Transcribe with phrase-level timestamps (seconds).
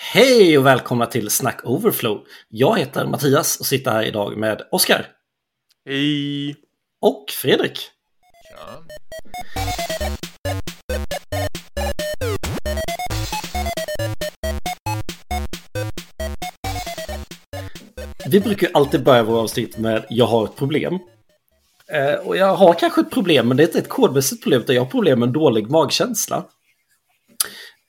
[0.00, 2.24] Hej och välkomna till Snack Overflow.
[2.48, 5.06] Jag heter Mattias och sitter här idag med Oskar.
[5.86, 6.56] Hej!
[7.00, 7.90] Och Fredrik.
[8.50, 8.84] Ja.
[18.30, 20.98] Vi brukar ju alltid börja våra avsnitt med jag har ett problem.
[21.92, 24.74] Eh, och jag har kanske ett problem, men det är inte ett kodmässigt problem, utan
[24.74, 26.44] jag har problem med en dålig magkänsla.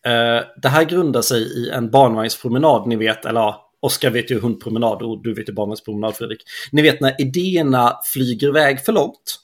[0.10, 4.39] Eh, det här grundar sig i en barnvagnspromenad, ni vet, eller ja, Oskar vet ju
[4.39, 6.42] hundpromenad och du vet ju barnvagnspromenad, Fredrik.
[6.71, 9.39] Ni vet när idéerna flyger iväg för långt.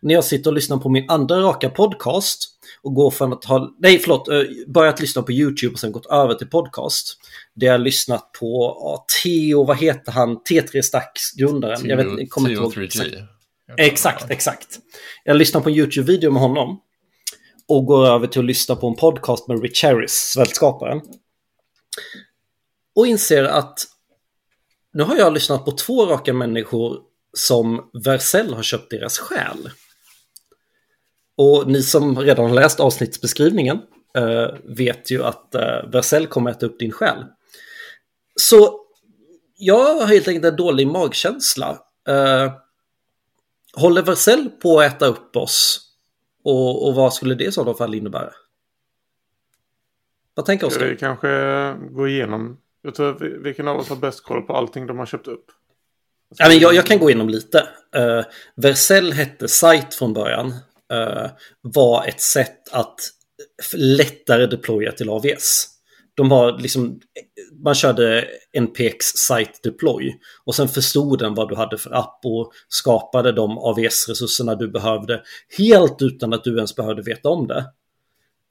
[0.00, 2.48] När jag sitter och lyssnar på min andra raka podcast
[2.82, 6.06] och går från att ha, nej förlåt, eh, börjat lyssna på YouTube och sen gått
[6.06, 7.18] över till podcast.
[7.54, 11.80] Det jag lyssnat på ja, Theo, vad heter han, T3 Stacks grundaren.
[11.84, 12.74] jag vet, jag kommer inte ihåg.
[12.74, 12.88] 3G.
[12.88, 13.26] exakt.
[13.78, 14.78] Exakt, exakt.
[15.24, 16.80] Jag lyssnar på en YouTube-video med honom.
[17.68, 21.00] Och går över till att lyssna på en podcast med Rich Harris, svältskaparen.
[22.94, 23.86] Och inser att
[24.92, 27.00] nu har jag lyssnat på två raka människor
[27.32, 29.70] som Vercel har köpt deras själ.
[31.36, 33.80] Och ni som redan har läst avsnittsbeskrivningen
[34.16, 37.24] eh, vet ju att eh, Vercel kommer äta upp din själ.
[38.40, 38.80] Så
[39.56, 41.78] jag har helt enkelt en dålig magkänsla.
[42.08, 42.52] Eh,
[43.74, 45.80] håller Vercel på att äta upp oss?
[46.46, 48.32] Och, och vad skulle det i sådana fall innebära?
[50.34, 51.06] Vad tänker Ska vi Oskar?
[51.06, 52.56] kanske gå igenom?
[52.82, 55.44] Jag tror, vi- vilken av oss har bäst koll på allting de har köpt upp?
[56.38, 57.68] Ja, men jag, jag kan gå igenom lite.
[57.96, 58.24] Uh,
[58.56, 60.54] Vercel hette Site från början.
[60.92, 61.30] eh,
[61.60, 62.94] var ett sätt att
[63.76, 65.68] lättare deploya till AVS.
[66.16, 67.00] De har liksom,
[67.64, 70.14] man körde NPX Site Deploy
[70.44, 75.22] och sen förstod den vad du hade för app och skapade de AVS-resurserna du behövde
[75.58, 77.64] helt utan att du ens behövde veta om det.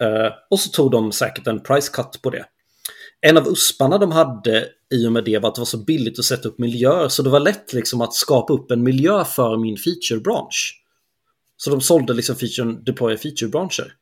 [0.04, 2.46] Uh, och så tog de säkert en price cut på det.
[3.22, 6.20] En av usparna de hade i och med det var att det var så billigt
[6.20, 9.58] att sätta upp miljöer så det var lätt liksom att skapa upp en miljö för
[9.58, 10.82] min feature bransch.
[11.58, 13.94] Så de sålde liksom feature, deploya feature branscher.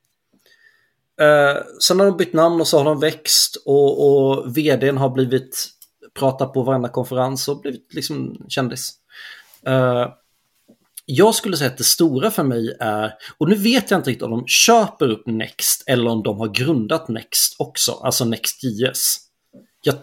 [1.22, 5.10] Eh, sen har de bytt namn och så har de växt och, och vdn har
[5.10, 5.70] blivit
[6.14, 8.92] pratat på varenda konferens och blivit liksom kändis.
[9.66, 10.08] Eh,
[11.06, 14.24] jag skulle säga att det stora för mig är, och nu vet jag inte riktigt
[14.24, 19.18] om de köper upp Next eller om de har grundat Next också, alltså Next.js.
[19.82, 19.96] Jag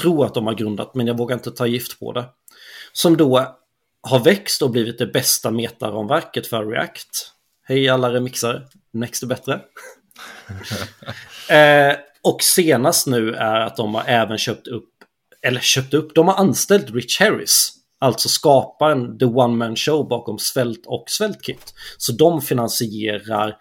[0.00, 2.24] tror att de har grundat, men jag vågar inte ta gift på det.
[2.92, 3.56] Som då
[4.02, 7.32] har växt och blivit det bästa metaramverket för React.
[7.62, 9.60] Hej alla remixare, Next är bättre.
[11.50, 14.90] eh, och senast nu är att de har även köpt upp,
[15.42, 17.74] eller köpt upp, de har anställt Rich Harris.
[18.00, 21.74] Alltså skaparen, the one man show bakom Svält och Svältkit.
[21.98, 23.56] Så de finansierar,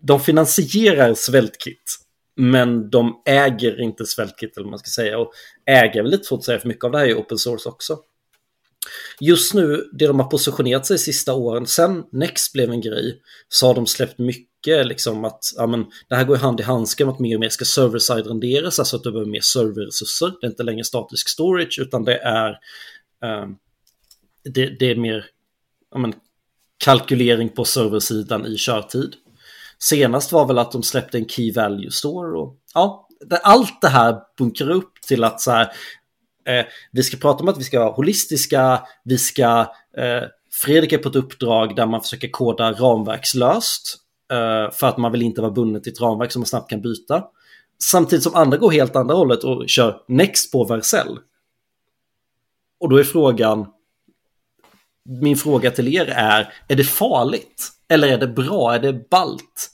[0.00, 1.98] de finansierar Svältkit.
[2.36, 5.18] Men de äger inte Svältkit eller vad man ska säga.
[5.18, 5.32] Och
[5.66, 7.98] äger väl lite svårt att säga för mycket av det här är open source också.
[9.20, 13.66] Just nu, det de har positionerat sig sista åren, sen Next blev en grej, så
[13.66, 17.14] har de släppt mycket liksom att ja, men, det här går hand i handske med
[17.14, 20.32] att mer och mer ska server-side renderas, alltså att du behöver mer serverresurser.
[20.40, 22.50] Det är inte längre statisk storage, utan det är,
[23.24, 23.46] eh,
[24.44, 25.26] det, det är mer
[25.90, 26.14] ja, men,
[26.84, 29.14] kalkylering på serversidan i körtid.
[29.78, 33.88] Senast var väl att de släppte en Key Value Store och ja, det, allt det
[33.88, 35.72] här bunkrar upp till att så här,
[36.46, 39.60] eh, vi ska prata om att vi ska vara holistiska, vi ska,
[39.96, 45.12] eh, Fredrik är på ett uppdrag där man försöker koda ramverkslöst Eh, för att man
[45.12, 47.24] vill inte vara bunden till ett ramverk som man snabbt kan byta.
[47.82, 51.18] Samtidigt som andra går helt andra hållet och kör Next på Vercel.
[52.80, 53.66] Och då är frågan,
[55.04, 57.70] min fråga till er är, är det farligt?
[57.88, 58.74] Eller är det bra?
[58.74, 59.70] Är det balt?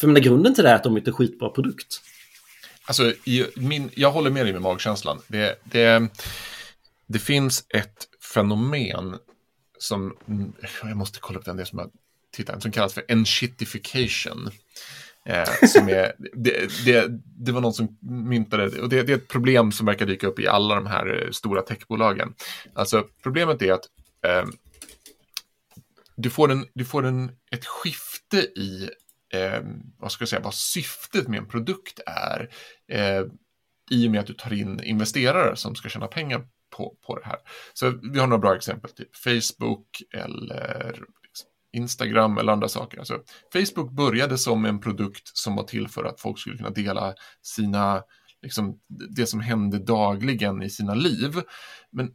[0.00, 2.00] För mina grunden till det är att de inte är skitbra produkt.
[2.84, 5.20] Alltså, i min, jag håller med dig med magkänslan.
[5.28, 6.08] Det, det,
[7.06, 9.16] det finns ett fenomen
[9.78, 10.16] som,
[10.82, 11.90] jag måste kolla upp den, det som jag
[12.34, 14.50] tittaren som kallas för enshittification.
[15.26, 17.08] Eh, som är, det, det,
[17.38, 20.38] det var någon som myntade och det, det är ett problem som verkar dyka upp
[20.38, 22.34] i alla de här eh, stora techbolagen.
[22.74, 23.84] Alltså, problemet är att
[24.26, 24.44] eh,
[26.16, 28.90] du får, en, du får en, ett skifte i
[29.34, 29.60] eh,
[29.98, 32.50] vad ska jag säga, vad syftet med en produkt är
[32.88, 33.24] eh,
[33.90, 37.26] i och med att du tar in investerare som ska tjäna pengar på, på det
[37.26, 37.38] här.
[37.74, 41.04] Så vi har några bra exempel, typ Facebook eller
[41.74, 42.98] Instagram eller andra saker.
[42.98, 43.18] Alltså,
[43.52, 48.02] Facebook började som en produkt som var till för att folk skulle kunna dela sina,
[48.42, 48.78] liksom,
[49.16, 51.40] det som hände dagligen i sina liv.
[51.92, 52.10] Men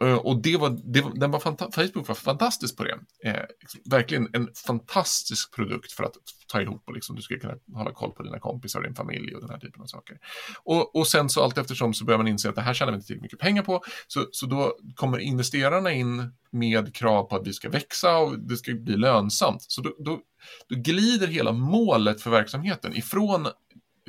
[0.00, 1.40] Eh, och det var, det var, den var
[1.70, 2.98] Facebook var fantastisk på det.
[3.24, 6.12] Eh, liksom, verkligen en fantastisk produkt för att
[6.46, 9.34] ta ihop och liksom, du ska kunna hålla koll på dina kompisar och din familj
[9.34, 10.18] och den här typen av saker.
[10.64, 12.96] Och, och sen så allt eftersom så börjar man inse att det här tjänar vi
[12.96, 13.82] inte tillräckligt mycket pengar på.
[14.06, 18.56] Så, så då kommer investerarna in med krav på att vi ska växa och det
[18.56, 19.62] ska bli lönsamt.
[19.62, 20.20] Så då, då,
[20.68, 23.48] då glider hela målet för verksamheten ifrån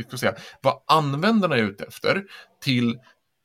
[0.07, 2.23] ska säga, vad användarna är ute efter
[2.61, 2.99] till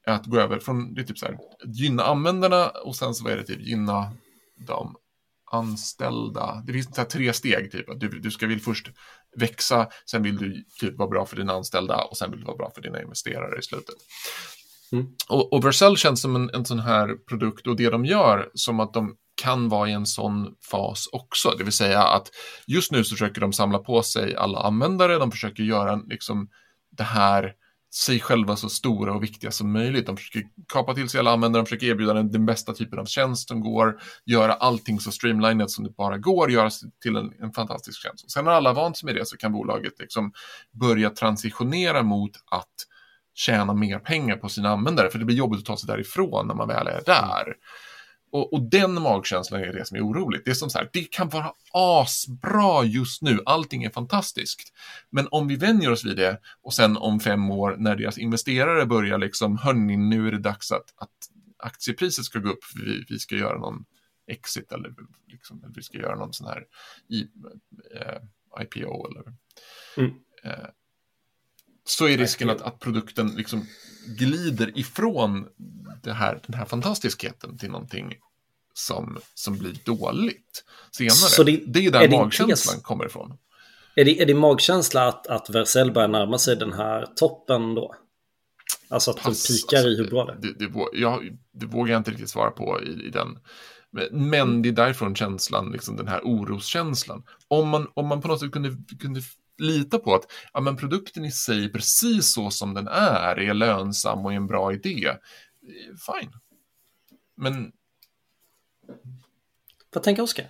[0.07, 3.37] att gå över från, det är typ så här, gynna användarna och sen så är
[3.37, 4.13] det typ gynna
[4.67, 4.97] de
[5.51, 6.63] anställda.
[6.67, 8.01] Det finns så här tre steg, typ.
[8.01, 8.91] Du, du ska vill först
[9.37, 12.57] växa, sen vill du typ vara bra för dina anställda och sen vill du vara
[12.57, 13.95] bra för dina investerare i slutet.
[14.93, 15.07] Mm.
[15.29, 18.81] Och, och Vercel känns som en, en sån här produkt och det de gör som
[18.81, 22.31] att de kan vara i en sån fas också, det vill säga att
[22.67, 26.49] just nu så försöker de samla på sig alla användare, de försöker göra liksom
[26.97, 27.53] det här
[27.95, 30.07] sig själva så stora och viktiga som möjligt.
[30.07, 33.05] De försöker kapa till sig alla användare, de försöker erbjuda den, den bästa typen av
[33.05, 36.71] tjänst som går, göra allting så streamlinat som det bara går, göra
[37.03, 38.25] till en, en fantastisk tjänst.
[38.25, 40.33] Och sen när alla vant sig med det så kan bolaget liksom
[40.73, 42.75] börja transitionera mot att
[43.35, 46.55] tjäna mer pengar på sina användare, för det blir jobbigt att ta sig därifrån när
[46.55, 47.55] man väl är där.
[48.35, 50.45] Och, och, den magkänslan är det som är oroligt.
[50.45, 54.73] Det är som så här, det kan vara asbra just nu, allting är fantastiskt.
[55.11, 58.87] Men om vi vänjer oss vid det och sen om fem år när deras investerare
[58.87, 61.11] börjar liksom, hörni, nu är det dags att, att
[61.57, 63.85] aktiepriset ska gå upp, för vi, vi ska göra någon
[64.27, 64.95] exit eller,
[65.27, 66.65] liksom, eller vi ska göra någon sån här
[67.09, 67.21] i,
[68.01, 69.23] eh, IPO eller
[69.97, 70.11] mm.
[70.45, 70.69] eh,
[71.85, 73.67] så är risken att, att produkten liksom
[74.07, 75.47] glider ifrån
[76.03, 78.15] det här, den här fantastiskheten till någonting
[78.75, 81.15] som, som blir dåligt senare.
[81.15, 83.39] Så det, det är där är magkänslan kommer ifrån.
[83.97, 87.95] Är det, är det magkänsla att, att Vercel börjar närma sig den här toppen då?
[88.89, 91.93] Alltså att Pass, den pikar alltså, i hur bra det, det, det, jag, det vågar
[91.93, 93.39] jag inte riktigt svara på i, i den.
[94.11, 97.23] Men det är därifrån känslan, liksom den här oroskänslan.
[97.49, 99.21] Om man, om man på något sätt kunde, kunde
[99.59, 104.27] lita på att ja, men produkten i sig, precis så som den är, är lönsam
[104.27, 105.17] och är en bra idé.
[106.07, 106.33] Fine.
[107.35, 107.73] Men...
[109.93, 110.47] Vad tänker Oskar?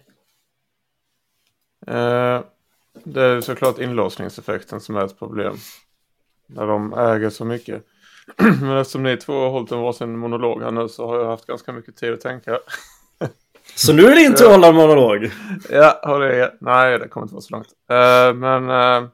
[1.86, 2.44] Eh,
[3.04, 5.56] det är såklart inlåsningseffekten som är ett problem.
[6.46, 7.86] När de äger så mycket.
[8.60, 11.46] Men eftersom ni två har hållit en varsin monolog här nu så har jag haft
[11.46, 12.58] ganska mycket tid att tänka.
[13.74, 15.30] Så nu är det att hålla monolog.
[15.70, 17.68] Ja, håller Nej, det kommer inte vara så långt.
[17.92, 19.08] Uh, men uh,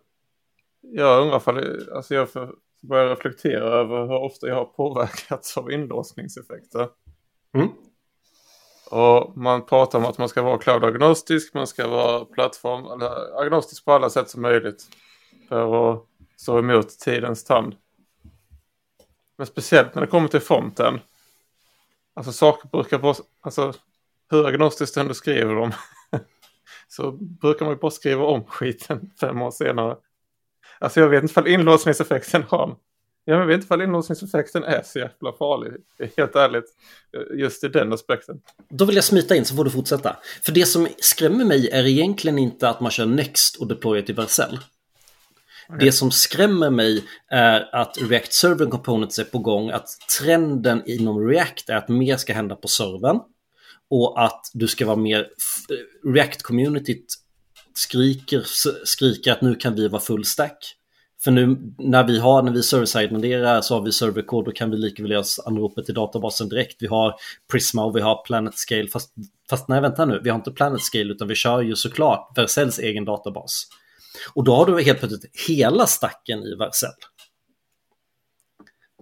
[0.81, 2.29] jag undrar ifall alltså jag
[2.81, 6.89] börjar reflektera över hur ofta jag har påverkats av inlåsningseffekter.
[7.55, 7.69] Mm.
[8.91, 13.85] Och man pratar om att man ska vara cloud-agnostisk, man ska vara plattform, eller agnostisk
[13.85, 14.85] på alla sätt som möjligt.
[15.49, 16.05] För att
[16.37, 17.77] stå emot tidens tand.
[19.37, 21.01] Men speciellt när det kommer till fronten.
[22.15, 23.73] Alltså saker brukar vara, alltså
[24.31, 25.73] hur agnostiskt du ändå skriver dem
[26.89, 29.97] så brukar man ju bara skriva om skiten fem år senare.
[30.79, 32.77] Alltså jag vet inte ifall inlåsningseffekten har
[33.25, 35.73] jag vet inte ifall inlåsningseffekten är så jävla farlig,
[36.17, 36.65] helt ärligt,
[37.35, 38.41] just i den aspekten.
[38.69, 40.17] Då vill jag smita in så får du fortsätta.
[40.43, 44.15] För det som skrämmer mig är egentligen inte att man kör Next och deployar till
[44.15, 44.59] Vercel.
[45.69, 45.79] Okay.
[45.79, 49.89] Det som skrämmer mig är att React Server Components är på gång, att
[50.19, 53.21] trenden inom React är att mer ska hända på servern
[53.91, 55.27] och att du ska vara mer
[56.07, 57.07] React-communityt
[57.75, 58.43] skriker,
[58.85, 60.77] skriker att nu kan vi vara full stack.
[61.25, 64.77] För nu när vi har, när vi server-side så har vi serverkod, då kan vi
[64.77, 66.77] lika väl göra anropet till databasen direkt.
[66.83, 67.15] Vi har
[67.51, 69.15] Prisma och vi har Planet Scale, fast,
[69.51, 72.79] fast nej vänta nu, vi har inte Planet Scale utan vi kör ju såklart Vercells
[72.79, 73.67] egen databas.
[74.35, 76.91] Och då har du helt plötsligt hela stacken i Vercel.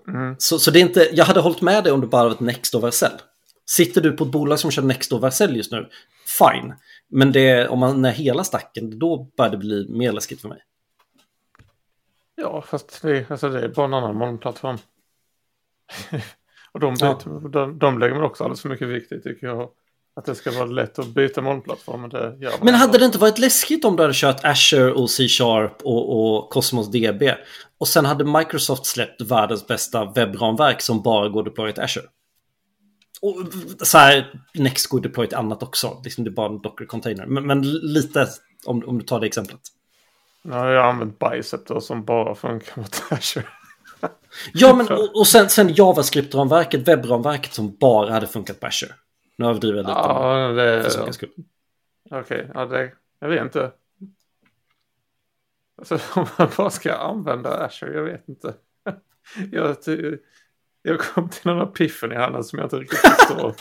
[0.09, 0.37] Mm.
[0.38, 2.40] Så, så det är inte, jag hade hållit med dig om det bara var ett
[2.40, 3.12] Next och Vercel.
[3.70, 5.88] Sitter du på ett bolag som kör Next och Vercel just nu,
[6.38, 6.75] fine.
[7.08, 10.62] Men det, om man är hela stacken, då börjar det bli mer läskigt för mig.
[12.34, 14.78] Ja, fast det, alltså det är bara en annan molnplattform.
[16.72, 17.48] och de, byter, ja.
[17.48, 19.70] de, de lägger man också alldeles för mycket vikt i tycker jag.
[20.16, 22.00] Att det ska vara lätt att byta molnplattform.
[22.00, 25.10] Men, det gör men hade det inte varit läskigt om du hade kört Azure och
[25.10, 27.34] C-sharp och, och Cosmos DB
[27.78, 32.06] och sen hade Microsoft släppt världens bästa webbramverk som bara går deployat till Azure?
[33.20, 33.37] Och
[33.87, 36.00] så här, Next går deploy till annat också.
[36.04, 37.26] Liksom det är bara en Docker-container.
[37.26, 38.28] Men, men, lite
[38.64, 39.60] om, om du tar det exemplet.
[40.42, 43.46] Ja, jag har använt Bicep som bara funkar mot Azure.
[44.52, 48.94] ja, men och, och sen, sen JavaScript-ramverket, webbramverket som bara hade funkat på Azure.
[49.37, 49.98] Nu överdriver jag lite.
[49.98, 50.87] Ja, det...
[52.10, 52.92] Okej, okay, ja, det...
[53.20, 53.72] Jag vet inte.
[55.78, 58.54] Alltså om man bara ska använda Azure, jag vet inte.
[59.52, 59.76] jag,
[60.82, 63.54] jag kom till någon i Hanna som jag inte riktigt förstår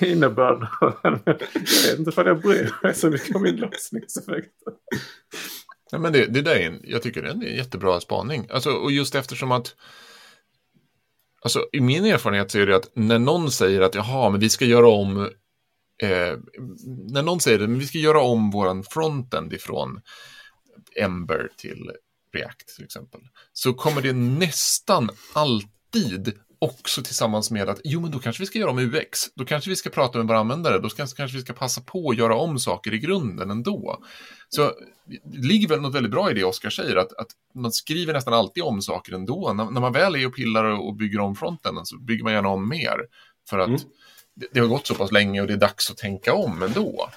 [0.00, 0.94] innebörden av.
[1.02, 4.72] Jag vet inte för jag bryr mig så mycket om inlåsningseffekter.
[5.90, 8.46] Ja, men det, det där är en, jag tycker det är en jättebra spaning.
[8.50, 9.74] Alltså, och just eftersom att
[11.44, 14.48] Alltså, i min erfarenhet så är det att när någon säger att jaha, men vi
[14.48, 15.20] ska göra om
[16.02, 16.38] eh,
[17.12, 20.00] när någon säger att vi ska göra om våran frontend ifrån
[20.96, 21.90] Ember till
[22.34, 23.20] React till exempel,
[23.52, 25.81] så kommer det nästan alltid
[26.62, 29.34] också tillsammans med att jo, men då kanske vi ska göra om UX.
[29.34, 30.78] Då kanske vi ska prata med våra användare.
[30.78, 34.02] Då kanske, kanske vi ska passa på att göra om saker i grunden ändå.
[34.48, 34.72] Så
[35.24, 38.34] det ligger väl något väldigt bra i det Oskar säger, att, att man skriver nästan
[38.34, 39.52] alltid om saker ändå.
[39.52, 42.32] När, när man väl är och pillar och, och bygger om fronten så bygger man
[42.32, 42.96] gärna om mer.
[43.48, 43.80] För att mm.
[44.34, 47.08] det, det, har gått så pass länge och det är dags att tänka om ändå.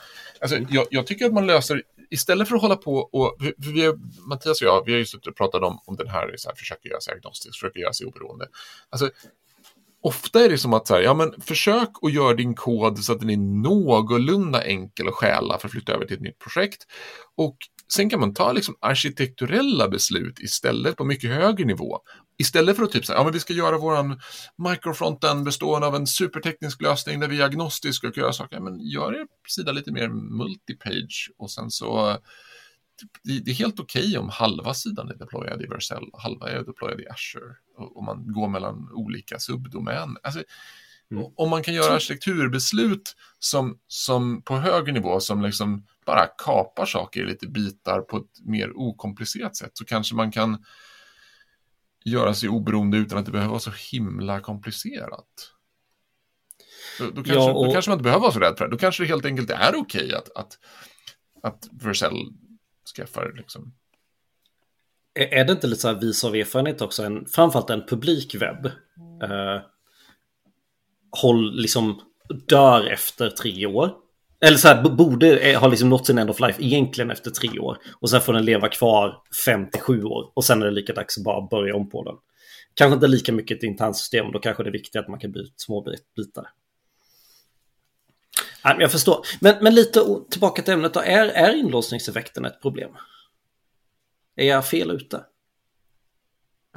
[0.41, 0.69] Alltså, mm.
[0.71, 3.93] jag, jag tycker att man löser istället för att hålla på och, vi,
[4.29, 6.55] Mattias och jag, vi har ju suttit och pratat om, om den här, så här,
[6.55, 8.47] försöker göra sig agnostisk, försöker göra sig oberoende.
[8.89, 9.09] Alltså,
[10.01, 13.13] ofta är det som att så här, ja men försök att göra din kod så
[13.13, 16.87] att den är någorlunda enkel att stjäla för att flytta över till ett nytt projekt.
[17.35, 17.57] Och
[17.93, 21.99] sen kan man ta liksom arkitekturella beslut istället på mycket högre nivå.
[22.37, 24.19] Istället för att typ säga, ja men vi ska göra våran
[24.57, 28.79] microfronten bestående av en superteknisk lösning där vi är agnostiska och göra saker, ja, men
[28.79, 32.17] gör er sida lite mer multipage och sen så
[32.99, 36.63] typ, det är helt okej okay om halva sidan är deployad i Vercel, halva är
[36.63, 40.17] deployad i Azure och man går mellan olika subdomäner.
[40.23, 40.43] Alltså,
[41.11, 41.23] mm.
[41.35, 47.21] Om man kan göra arkitekturbeslut som, som på högre nivå som liksom bara kapar saker
[47.21, 50.65] i lite bitar på ett mer okomplicerat sätt så kanske man kan
[52.05, 55.51] göra sig oberoende utan att det behöver vara så himla komplicerat.
[56.99, 57.65] Då, då, kanske, ja, och...
[57.65, 58.71] då kanske man inte behöver vara så rädd för det.
[58.71, 60.59] Då kanske det helt enkelt är okej okay att, att,
[61.43, 62.13] att Vercel
[62.95, 63.73] skaffar liksom.
[65.13, 68.65] Är det inte lite så här vis av erfarenhet också, en, framförallt en publikwebb
[69.23, 69.61] eh,
[71.21, 72.01] håll, liksom
[72.47, 73.91] dör efter tre år.
[74.39, 77.59] Eller så här, borde eh, ha liksom nått sin end of life egentligen efter tre
[77.59, 77.77] år.
[77.99, 80.31] Och sen får den leva kvar fem till sju år.
[80.33, 82.15] Och sen är det lika dags att bara börja om på den.
[82.73, 85.31] Kanske inte lika mycket ett internt system, då kanske det är viktigt att man kan
[85.31, 86.47] byta små bitar.
[88.63, 89.25] Jag förstår.
[89.39, 90.99] Men, men lite tillbaka till ämnet då.
[90.99, 92.91] Är, är inlåsningseffekten ett problem?
[94.35, 95.23] Är jag fel ute?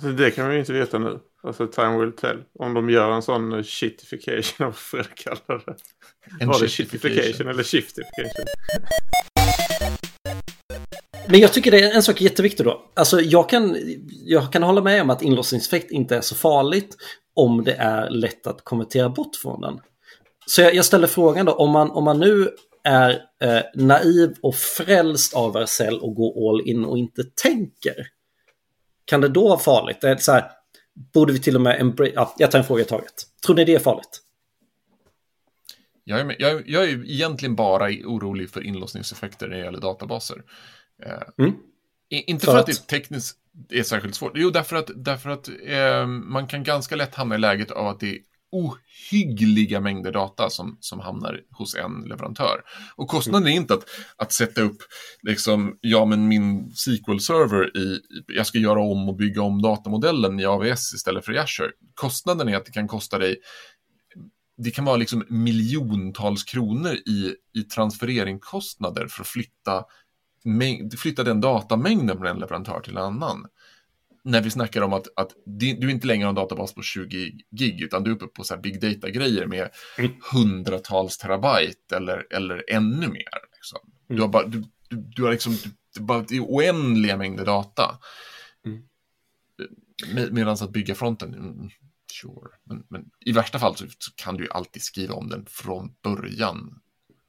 [0.03, 1.19] Alltså det kan vi ju inte veta nu.
[1.43, 2.43] Alltså time will tell.
[2.59, 5.77] Om de gör en sån shitification, vad får jag kalla det?
[6.41, 8.45] En Var det shitification eller shiftification?
[11.29, 12.83] Men jag tycker det är en sak jätteviktig då.
[12.95, 13.77] Alltså jag kan,
[14.25, 16.97] jag kan hålla med om att inlåsningseffekt inte är så farligt
[17.35, 19.81] om det är lätt att konvertera bort från den.
[20.47, 22.49] Så jag, jag ställer frågan då, om man, om man nu
[22.85, 23.11] är
[23.43, 27.95] eh, naiv och frälst av Vercel och går all in och inte tänker,
[29.09, 30.01] kan det då vara farligt?
[30.01, 30.51] Det är så här,
[31.15, 32.13] borde vi till och med embrace...
[32.15, 33.15] Ja, jag tar en fråga i taget.
[33.47, 34.23] Tror ni det är farligt?
[36.05, 40.43] Jag är, jag, jag är egentligen bara orolig för inlåsningseffekter när det gäller databaser.
[41.05, 41.55] Eh, mm.
[42.11, 43.39] Inte för, för att, att det tekniskt
[43.71, 44.33] är särskilt svårt.
[44.35, 48.01] Jo, därför att, därför att eh, man kan ganska lätt hamna i läget av att
[48.01, 48.19] det
[48.51, 52.63] ohyggliga mängder data som, som hamnar hos en leverantör.
[52.97, 53.85] Och kostnaden är inte att,
[54.17, 54.79] att sätta upp,
[55.23, 60.45] liksom, ja men min SQL-server i, jag ska göra om och bygga om datamodellen i
[60.45, 61.71] AVS istället för i Azure.
[61.95, 63.37] Kostnaden är att det kan kosta dig
[64.59, 69.85] det kan vara liksom miljontals kronor i, i transfereringskostnader för att flytta,
[70.99, 73.47] flytta den datamängden från en leverantör till en annan
[74.29, 77.81] när vi snackar om att, att du inte längre har en databas på 20 gig,
[77.81, 80.13] utan du är uppe på så big data-grejer med mm.
[80.33, 83.39] hundratals terabyte eller, eller ännu mer.
[83.57, 83.79] Liksom.
[83.83, 84.17] Mm.
[84.17, 85.57] Du har bara, du, du, du har liksom,
[85.95, 87.99] du, bara, oändliga mängder data.
[88.67, 88.83] Mm.
[90.15, 91.71] Med, Medan att bygga fronten, mm,
[92.21, 92.51] sure.
[92.65, 96.81] Men, men, i värsta fall så kan du ju alltid skriva om den från början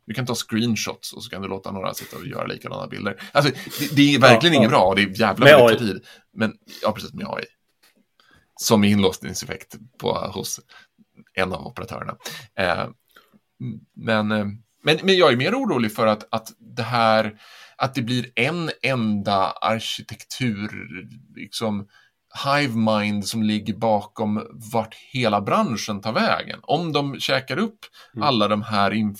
[0.09, 3.21] du kan ta screenshots och så kan du låta några sitta och göra likadana bilder.
[3.31, 6.05] Alltså, det, det är verkligen ja, inget bra och det är jävla mycket tid.
[6.33, 7.45] Men, ja, precis med AI.
[8.55, 10.59] Som inlåsningseffekt på, hos
[11.33, 12.15] en av operatörerna.
[12.55, 12.87] Eh,
[13.95, 14.45] men, eh,
[14.83, 17.39] men, men jag är mer orolig för att, att det här,
[17.77, 20.87] att det blir en enda arkitektur,
[21.35, 21.87] liksom,
[22.45, 26.59] Hivemind som ligger bakom vart hela branschen tar vägen.
[26.63, 27.79] Om de käkar upp
[28.13, 28.27] mm.
[28.27, 29.13] alla de här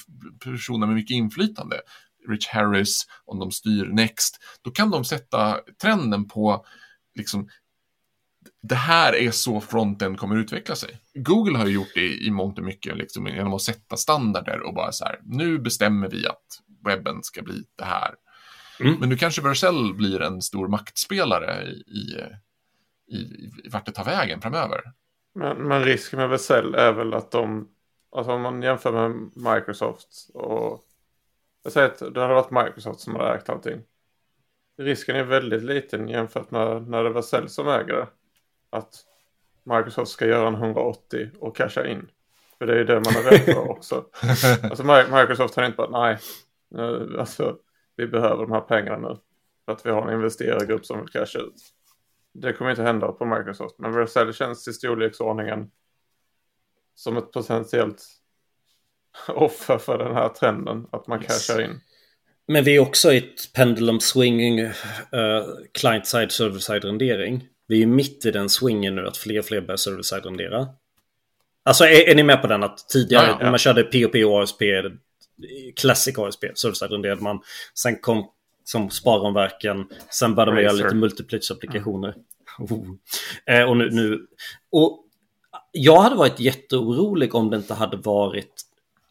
[0.44, 1.82] personerna med mycket inflytande,
[2.30, 6.66] Rich Harris, om de styr Next, då kan de sätta trenden på
[7.16, 7.50] liksom
[8.62, 10.98] det här är så fronten kommer utveckla sig.
[11.14, 14.74] Google har ju gjort det i mångt och mycket liksom, genom att sätta standarder och
[14.74, 18.16] bara så här, nu bestämmer vi att webben ska bli det här.
[18.80, 19.00] Mm.
[19.00, 22.16] Men nu kanske Vercel blir en stor maktspelare i,
[23.10, 23.18] i
[23.66, 24.82] i, vart det tar vägen framöver.
[25.34, 27.70] Men, men risken med Vercel är väl att de,
[28.12, 30.86] alltså om man jämför med Microsoft och
[31.64, 33.82] jag säger att det hade varit Microsoft som hade ägt allting.
[34.78, 38.08] Risken är väldigt liten jämfört med när det var Cell som äger det.
[38.70, 38.94] Att
[39.64, 42.10] Microsoft ska göra en 180 och casha in.
[42.58, 44.06] För det är ju det man är rädd för också.
[44.64, 46.18] Alltså Microsoft har inte bara, nej,
[47.20, 47.58] alltså
[47.96, 49.18] vi behöver de här pengarna nu.
[49.66, 51.74] För att vi har en investerargrupp som vill casha ut.
[52.34, 53.76] Det kommer inte hända på Microsoft.
[53.80, 55.72] Men Vercel känns i storleksordningen
[56.96, 58.06] som ett potentiellt
[59.28, 60.88] offer för den här trenden.
[60.92, 61.28] Att man yes.
[61.28, 61.82] cashar in.
[62.48, 64.72] Men vi är också i ett pendulum swinging uh,
[65.74, 67.48] client-side, server-side rendering.
[67.68, 70.68] Vi är mitt i den swingen nu att fler och fler börjar server-side rendera.
[71.64, 73.44] Alltså är, är, ni med på den att tidigare ja, ja.
[73.44, 74.62] när man körde POP och ASP,
[75.76, 77.42] Classic ASP, server-side renderade man.
[77.74, 78.32] Sen kom
[78.70, 79.86] som sparomverken.
[80.10, 82.14] Sen började man göra lite multiplitch-applikationer.
[82.60, 82.72] Mm.
[82.72, 82.88] Oh.
[83.46, 84.28] Eh, och nu, nu,
[84.72, 85.06] och
[85.72, 88.62] jag hade varit jätteorolig om det inte hade varit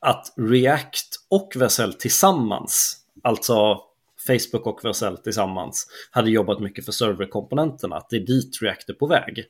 [0.01, 3.81] att React och Vercel tillsammans, alltså
[4.27, 7.97] Facebook och Vercel tillsammans, hade jobbat mycket för serverkomponenterna.
[7.97, 9.45] Att det är dit React är på väg.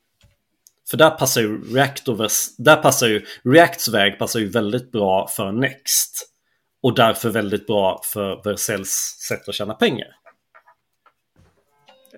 [0.90, 4.92] För där passar ju React och Vers där passar ju Reacts väg passar ju väldigt
[4.92, 6.28] bra för Next.
[6.80, 10.08] Och därför väldigt bra för Vercells sätt att tjäna pengar.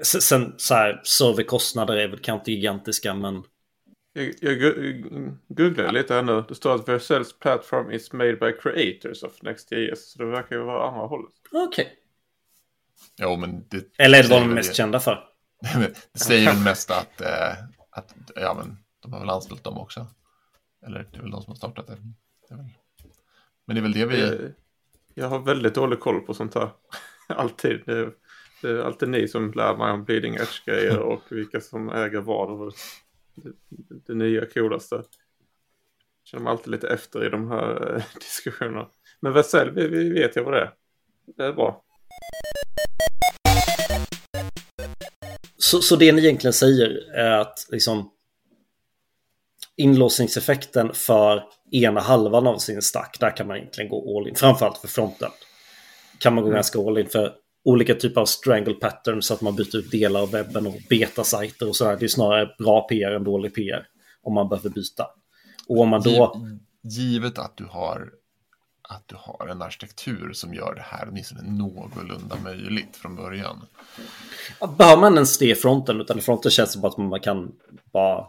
[0.02, 3.43] Sen så här, serverkostnader är väl kanske gigantiska men...
[4.12, 4.75] Jag, jag
[5.49, 6.45] googlar lite här nu.
[6.49, 10.12] Det står att Vercells platform is made by creators of Next.js.
[10.12, 11.33] Så det verkar ju vara andra hållet.
[11.52, 11.85] Okej.
[11.85, 11.97] Okay.
[13.17, 15.25] Jo, men det, Eller är det vad de är mest kända för?
[16.12, 17.52] det säger ju mest att, äh,
[17.90, 20.07] att ja, men, de har väl anställt dem också.
[20.87, 21.97] Eller det är väl de som har startat det.
[22.49, 22.71] det väl...
[23.70, 24.20] Men det är väl det vi...
[24.20, 24.52] Jag,
[25.14, 26.70] jag har väldigt dålig koll på sånt här.
[27.28, 27.82] alltid.
[27.86, 28.12] Det är,
[28.62, 32.50] det är, alltid ni som lär mig om bleeding edge-grejer och vilka som äger vad.
[32.50, 32.72] Och
[33.34, 33.52] det,
[34.06, 34.94] det nya coolaste.
[34.94, 35.04] Jag
[36.24, 38.88] känner mig alltid lite efter i de här eh, diskussionerna.
[39.20, 40.72] Men Vercel, vi, vi vet ju vad det är.
[41.36, 41.84] Det är bra.
[45.56, 48.10] Så, så det ni egentligen säger är att liksom
[49.80, 54.35] inlåsningseffekten för ena halvan av sin stack, där kan man egentligen gå all in.
[54.35, 55.31] Framförallt för fronten.
[56.18, 56.57] Kan man gå mm.
[56.57, 57.33] ganska all in för
[57.64, 61.68] olika typer av strangle patterns så att man byter ut delar av webben och betasajter
[61.68, 61.96] och sådär.
[62.00, 63.87] Det är snarare bra PR än dålig PR
[64.22, 65.07] om man behöver byta.
[65.68, 66.37] Och om man då...
[66.83, 68.11] Givet att du har
[68.94, 73.66] att du har en arkitektur som gör det här åtminstone någorlunda möjligt från början.
[74.78, 76.00] Behöver man ens det i fronten?
[76.00, 77.52] Utan i fronten känns det bara att man kan
[77.92, 78.26] bara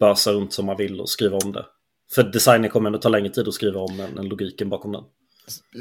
[0.00, 1.66] bösa runt som man vill och skriva om det.
[2.14, 5.04] För designen kommer ändå ta längre tid att skriva om än, än logiken bakom den.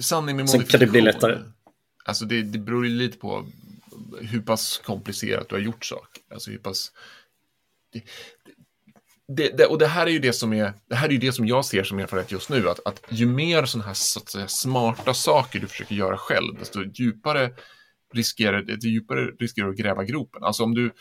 [0.02, 1.38] Sanning med Sen kan det bli lättare.
[2.06, 3.46] Alltså det, det beror ju lite på
[4.20, 6.24] hur pass komplicerat du har gjort saker.
[6.34, 6.92] Alltså hur pass...
[7.94, 8.04] Det,
[9.28, 11.32] det, det, och det här är ju det som är, det här är ju det
[11.32, 14.48] som jag ser som erfarenhet just nu, att, att ju mer sådana här så säga,
[14.48, 17.52] smarta saker du försöker göra själv, desto djupare
[18.14, 20.44] riskerar, desto djupare riskerar du att gräva gropen.
[20.44, 20.92] Alltså om du,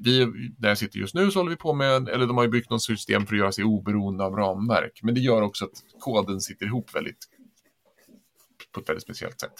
[0.00, 0.24] vi,
[0.58, 2.70] där jag sitter just nu så håller vi på med, eller de har ju byggt
[2.70, 6.40] något system för att göra sig oberoende av ramverk, men det gör också att koden
[6.40, 7.28] sitter ihop väldigt
[8.72, 9.52] på ett väldigt speciellt sätt.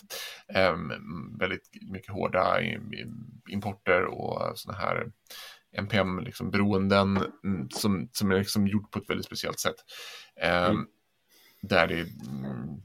[0.73, 2.61] Um, väldigt mycket hårda
[3.49, 5.13] importer och sådana här
[5.77, 9.77] NPM-beroenden liksom, som, som är liksom gjort på ett väldigt speciellt sätt.
[10.43, 10.87] Um, mm.
[11.63, 12.83] Där det mm,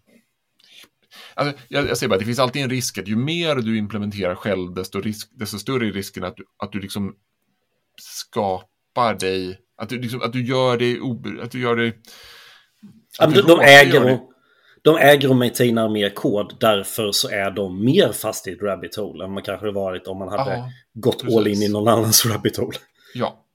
[1.33, 4.35] Alltså, jag, jag säger bara, det finns alltid en risk att ju mer du implementerar
[4.35, 7.15] själv, desto, risk, desto större är risken att du, att du liksom
[8.01, 10.99] skapar dig, att du, liksom, att du gör det,
[11.43, 11.93] att du gör det...
[13.19, 14.31] Ja, de, de, äger och,
[14.81, 18.95] de äger och maintainar mer kod, därför så är de mer fast i ett rabbit
[18.95, 21.37] hole än man kanske varit om man hade Aha, gått precis.
[21.37, 22.77] all in i någon annans rabbit hole.
[23.13, 23.45] Ja.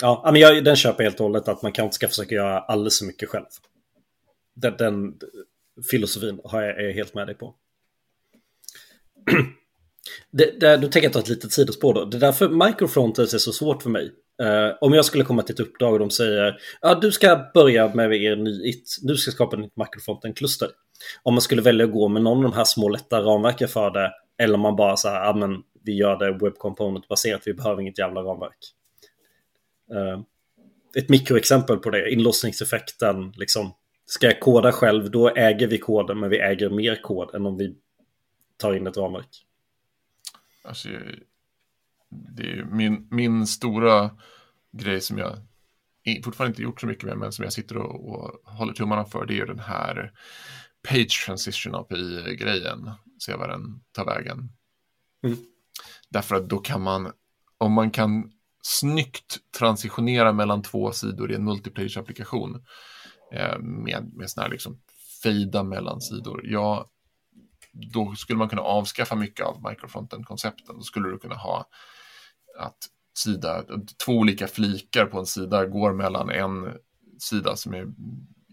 [0.00, 2.98] Ja, men jag, den köper helt och hållet att man kanske ska försöka göra alldeles
[2.98, 3.44] för mycket själv.
[4.54, 5.14] Den, den
[5.90, 7.54] filosofin har jag, är jag helt med dig på.
[10.30, 12.04] Det, det, du tänker jag ta ett litet sidospår då.
[12.04, 14.12] Det är därför microfronters är så svårt för mig.
[14.42, 17.94] Uh, om jag skulle komma till ett uppdrag och de säger ja, du ska börja
[17.94, 18.96] med er ny it.
[19.02, 20.68] Du ska skapa ett nytt microfronten-kluster.
[21.22, 23.90] Om man skulle välja att gå med någon av de här små lätta ramverken för
[23.90, 24.12] det.
[24.38, 27.54] Eller om man bara så här, ja men vi gör det web component baserat, vi
[27.54, 28.58] behöver inget jävla ramverk.
[29.94, 30.20] Uh,
[30.96, 33.74] ett mikroexempel på det, inlåsningseffekten, liksom
[34.06, 37.56] Ska jag koda själv, då äger vi koden, men vi äger mer kod än om
[37.56, 37.76] vi
[38.56, 39.46] tar in ett ramverk.
[40.64, 40.88] Alltså,
[42.10, 44.10] det är min, min stora
[44.72, 45.38] grej som jag
[46.24, 49.26] fortfarande inte gjort så mycket med, men som jag sitter och, och håller tummarna för,
[49.26, 50.12] det är den här
[50.88, 52.90] Page Transition API-grejen.
[53.18, 54.52] Se vad den tar vägen.
[55.24, 55.38] Mm.
[56.08, 57.12] Därför att då kan man,
[57.58, 62.64] om man kan snyggt transitionera mellan två sidor i en multiplayer-applikation
[63.32, 64.80] Eh, med, med sådana här liksom
[65.22, 66.40] fejda mellan sidor.
[66.44, 66.90] Ja,
[67.72, 70.76] då skulle man kunna avskaffa mycket av microfronten-koncepten.
[70.76, 71.68] Då skulle du kunna ha
[72.58, 72.78] att
[73.18, 73.64] sida,
[74.04, 76.72] två olika flikar på en sida går mellan en
[77.18, 77.86] sida som är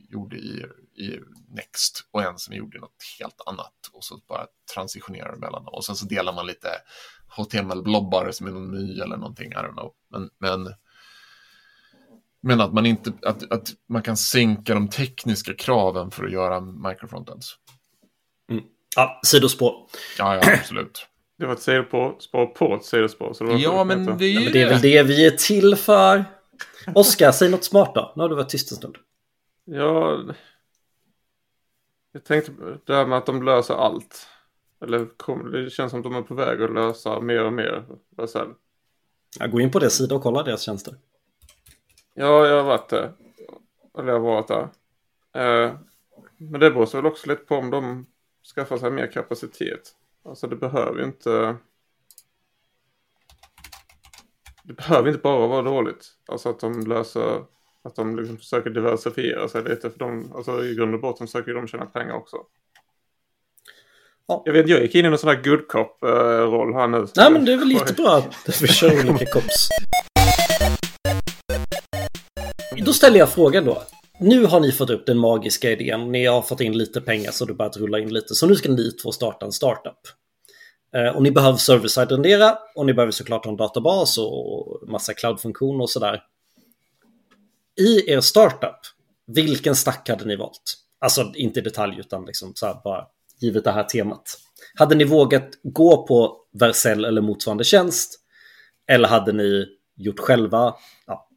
[0.10, 4.20] gjord i, i Next och en som är gjord i något helt annat och så
[4.28, 6.68] bara transitionerar mellan dem och sen så delar man lite
[7.38, 9.94] HTML-blobbar som är någon ny eller någonting, I don't know.
[10.10, 10.74] Men, men,
[12.44, 16.60] men att man inte, att, att man kan sänka de tekniska kraven för att göra
[16.62, 17.56] microfrontends.
[18.52, 18.64] Mm.
[18.96, 19.88] Ja, sidospår.
[20.18, 21.08] Ja, ja, absolut.
[21.38, 23.34] Det var ett sidospår spår på ett sidospår.
[23.34, 25.26] Så det var ja, men det är ju ja, men det är väl det vi
[25.26, 26.26] är till för.
[26.96, 28.14] Oskar, säg något smart då.
[28.16, 28.96] Nu har du varit tyst en stund.
[29.66, 30.20] Ja,
[32.12, 32.52] jag tänkte
[32.86, 34.28] det här med att de löser allt.
[34.84, 37.86] Eller det känns som att de är på väg att lösa mer och mer.
[38.18, 38.48] Vercel.
[39.40, 40.96] Jag går in på deras sida och kollar deras tjänster.
[42.14, 43.14] Ja, jag har varit där.
[43.98, 44.70] Eller jag har varit där.
[45.36, 45.74] Eh,
[46.38, 48.06] men det beror väl också lite på om de
[48.56, 49.92] skaffar sig mer kapacitet.
[50.26, 51.56] Alltså det behöver ju inte...
[54.64, 56.08] Det behöver inte bara vara dåligt.
[56.28, 57.46] Alltså att de löser...
[57.86, 59.90] Att de liksom försöker diversifiera sig lite.
[59.90, 62.38] För de, alltså i grund och botten försöker de tjäna pengar också.
[64.28, 64.44] Ja.
[64.46, 67.08] Jag vet jag gick in i någon sån här good cop-roll här nu.
[67.16, 69.70] Nej men det är väl jättebra att vi kör olika cops.
[72.94, 73.84] Då ställer jag frågan då.
[74.20, 76.12] Nu har ni fått upp den magiska idén.
[76.12, 78.36] Ni har fått in lite pengar så det börjat rulla in lite.
[78.36, 80.00] Så nu ska ni två starta en startup.
[80.96, 85.14] Eh, och ni behöver server-side rendera och ni behöver såklart ha en databas och massa
[85.14, 86.24] cloud-funktioner och sådär.
[87.80, 88.80] I er startup,
[89.28, 90.78] vilken stack hade ni valt?
[91.00, 93.08] Alltså inte i detalj utan liksom så här bara
[93.40, 94.38] givet det här temat.
[94.76, 98.20] Hade ni vågat gå på Vercel eller motsvarande tjänst?
[98.88, 100.76] Eller hade ni gjort själva?
[101.08, 101.30] Ja.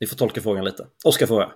[0.00, 0.86] Ni får tolka frågan lite.
[1.04, 1.52] Oskar fråga.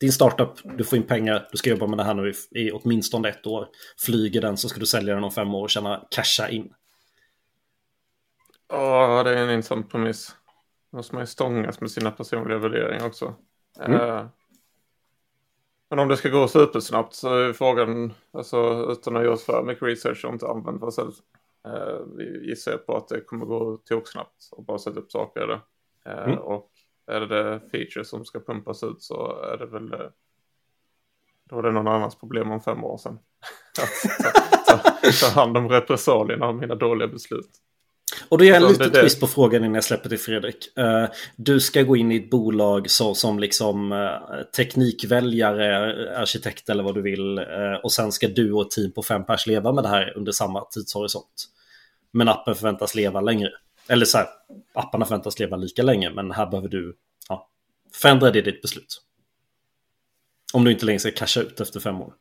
[0.00, 2.72] Din startup, du får in pengar, du ska jobba med det här nu i, i
[2.72, 3.68] åtminstone ett år.
[4.06, 6.74] Flyger den så ska du sälja den om fem år och tjäna casha in.
[8.68, 10.36] Ja, det är en intressant premiss.
[10.92, 13.34] Måste man ju stångas med sina personliga värderingar också.
[13.80, 14.00] Mm.
[14.00, 14.26] Uh,
[15.90, 19.82] men om det ska gå supersnabbt så är frågan, alltså utan att göra för mycket
[19.82, 21.12] research och inte använt vad själv,
[21.66, 25.50] eh, gissar jag på att det kommer gå toksnabbt och bara sätta upp saker.
[25.50, 25.58] Eh,
[26.08, 26.38] mm.
[26.38, 26.70] Och
[27.06, 30.08] är det features som ska pumpas ut så är det väl eh,
[31.50, 33.18] då är det någon annans problem om fem år sedan.
[34.66, 34.90] ta, ta,
[35.20, 37.50] ta hand om repressalierna av mina dåliga beslut.
[38.28, 40.68] Och då gör jag en liten twist på frågan innan jag släpper till Fredrik.
[40.78, 44.08] Uh, du ska gå in i ett bolag så, som liksom
[44.56, 47.38] teknikväljare, arkitekt eller vad du vill.
[47.82, 50.32] Och sen ska du och ett team på fem pers leva med det här under
[50.32, 51.48] samma tidshorisont.
[52.12, 53.50] Men appen förväntas leva längre.
[53.88, 54.26] Eller så här,
[54.74, 56.96] apparna förväntas leva lika länge, men här behöver du
[57.28, 57.48] ja,
[57.94, 59.02] förändra det ditt beslut.
[60.52, 62.14] Om du inte längre ska casha ut efter fem år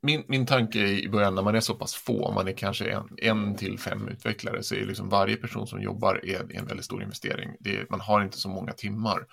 [0.00, 2.90] min, min tanke i början när man är så pass få, om man är kanske
[2.90, 6.84] en, en till fem utvecklare, så är liksom varje person som jobbar är en väldigt
[6.84, 7.56] stor investering.
[7.60, 9.26] Det, man har inte så många timmar.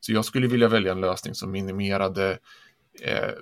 [0.00, 2.38] Så jag skulle vilja välja en lösning som minimerade
[3.02, 3.32] eh,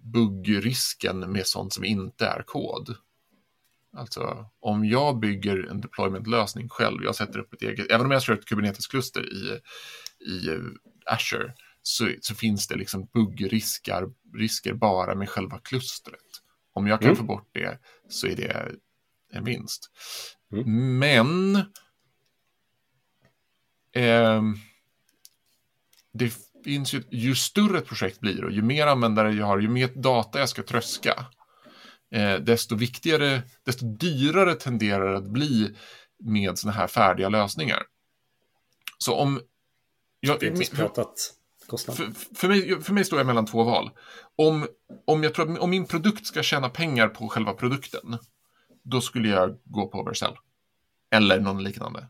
[0.00, 2.96] buggrisken med sånt som inte är kod.
[3.96, 8.22] Alltså om jag bygger en deployment-lösning själv, jag sätter upp ett eget, även om jag
[8.22, 9.60] kör ett Kubernetes-kluster i,
[10.26, 10.58] i
[11.06, 16.20] Azure, så, så finns det liksom buggrisker risker bara med själva klustret.
[16.72, 17.16] Om jag kan mm.
[17.16, 17.78] få bort det
[18.08, 18.72] så är det
[19.32, 19.90] en vinst.
[20.52, 20.98] Mm.
[20.98, 21.56] Men
[23.92, 24.42] eh,
[26.12, 26.32] det
[26.64, 29.88] finns ju, ju större ett projekt blir och ju mer användare jag har, ju mer
[29.88, 31.26] data jag ska tröska,
[32.12, 35.76] eh, desto viktigare, desto dyrare tenderar det att bli
[36.18, 37.82] med sådana här färdiga lösningar.
[38.98, 39.40] Så om...
[40.20, 40.40] Jag,
[40.72, 41.96] pratat kostnad.
[41.96, 43.90] För, för, mig, för mig står jag mellan två val.
[44.36, 44.66] Om,
[45.06, 48.18] om, jag tror att, om min produkt ska tjäna pengar på själva produkten,
[48.82, 50.32] då skulle jag gå på Vercel.
[51.10, 52.06] Eller någon liknande.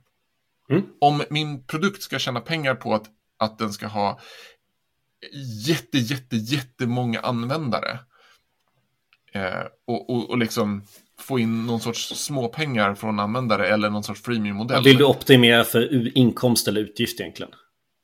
[0.71, 0.83] Mm.
[1.01, 3.07] Om min produkt ska tjäna pengar på att,
[3.37, 4.21] att den ska ha
[5.67, 7.99] jätte, jätte, jättemånga användare
[9.87, 10.83] och, och, och liksom
[11.21, 14.85] få in någon sorts småpengar från användare eller någon sorts freemium-modell.
[14.85, 17.53] Vill du optimera för inkomst eller utgift egentligen?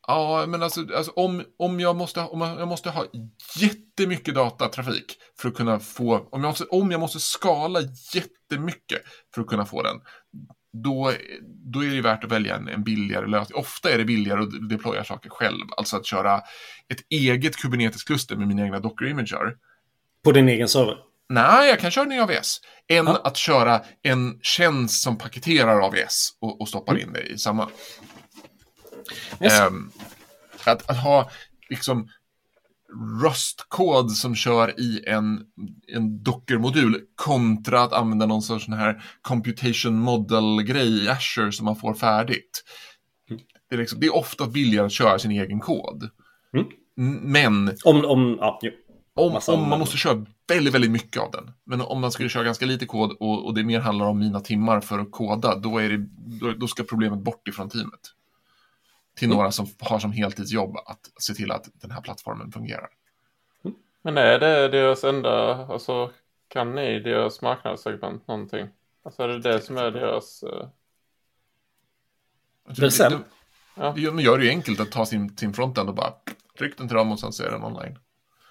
[0.07, 3.07] Ja, men alltså, alltså, om, om, jag måste, om jag måste ha
[3.57, 7.81] jättemycket datatrafik för att kunna få, om jag måste, om jag måste skala
[8.14, 9.03] jättemycket
[9.35, 10.01] för att kunna få den,
[10.73, 13.59] då, då är det värt att välja en, en billigare lösning.
[13.59, 16.37] Ofta är det billigare att deploya saker själv, alltså att köra
[16.88, 19.57] ett eget Kubernetes-kluster med mina egna Docker-imager.
[20.25, 20.97] På din egen server?
[21.33, 22.61] Nej, jag kan köra den i AVS.
[22.88, 23.21] Än Ja.
[23.25, 27.07] att köra en tjänst som paketerar AVS och, och stoppar Mm.
[27.07, 27.68] in det i samma.
[29.40, 29.61] Yes.
[29.61, 29.90] Ehm,
[30.64, 31.31] att, att ha
[31.71, 32.09] liksom
[33.23, 35.40] Rust-kod som kör i en,
[35.87, 41.77] en Docker-modul kontra att använda någon sorts sån här computation model-grej i Azure som man
[41.77, 42.64] får färdigt.
[43.31, 43.42] Mm.
[43.68, 46.11] Det är, liksom, det är ofta billigare att köra sin egen kod.
[46.57, 46.66] Mm.
[47.33, 48.61] Men Om, om, ja,
[49.14, 51.50] om, om man måste köra väldigt, väldigt mycket av den.
[51.64, 54.40] Men om man skulle köra ganska lite kod och, och det mer handlar om mina
[54.40, 56.07] timmar för att koda, då, är det,
[56.40, 58.00] då, då ska problemet bort ifrån teamet.
[59.16, 59.37] Till Mm.
[59.37, 62.88] några som har som heltidsjobb att se till att den här plattformen fungerar.
[64.02, 66.11] Men är det deras enda, alltså
[66.48, 68.68] kan ni deras marknadssegment någonting?
[69.02, 70.66] Alltså är det det som är deras, eh,
[72.68, 73.12] Alltså, Vercel?
[73.12, 73.18] Det,
[73.74, 73.92] Ja.
[73.96, 76.12] det, det gör det ju enkelt att ta sin, sin frontend och bara
[76.59, 77.98] tryck den till dem och sen så är den online.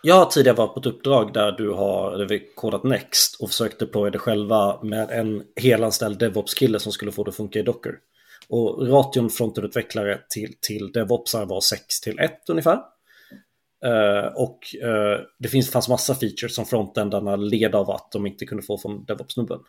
[0.03, 4.11] Jag har tidigare varit på ett uppdrag där du har kodat Next och försökt deploya
[4.11, 7.99] det själva med en helanställd DevOps-kille som skulle få det att funka i Docker.
[8.47, 12.79] Och ration frontendutvecklare till, till DevOpsar var 6 till 1 ungefär.
[13.85, 18.45] Eh, och eh, det finns, fanns massa features som frontendarna led av att de inte
[18.45, 19.59] kunde få från DevOps-snubben.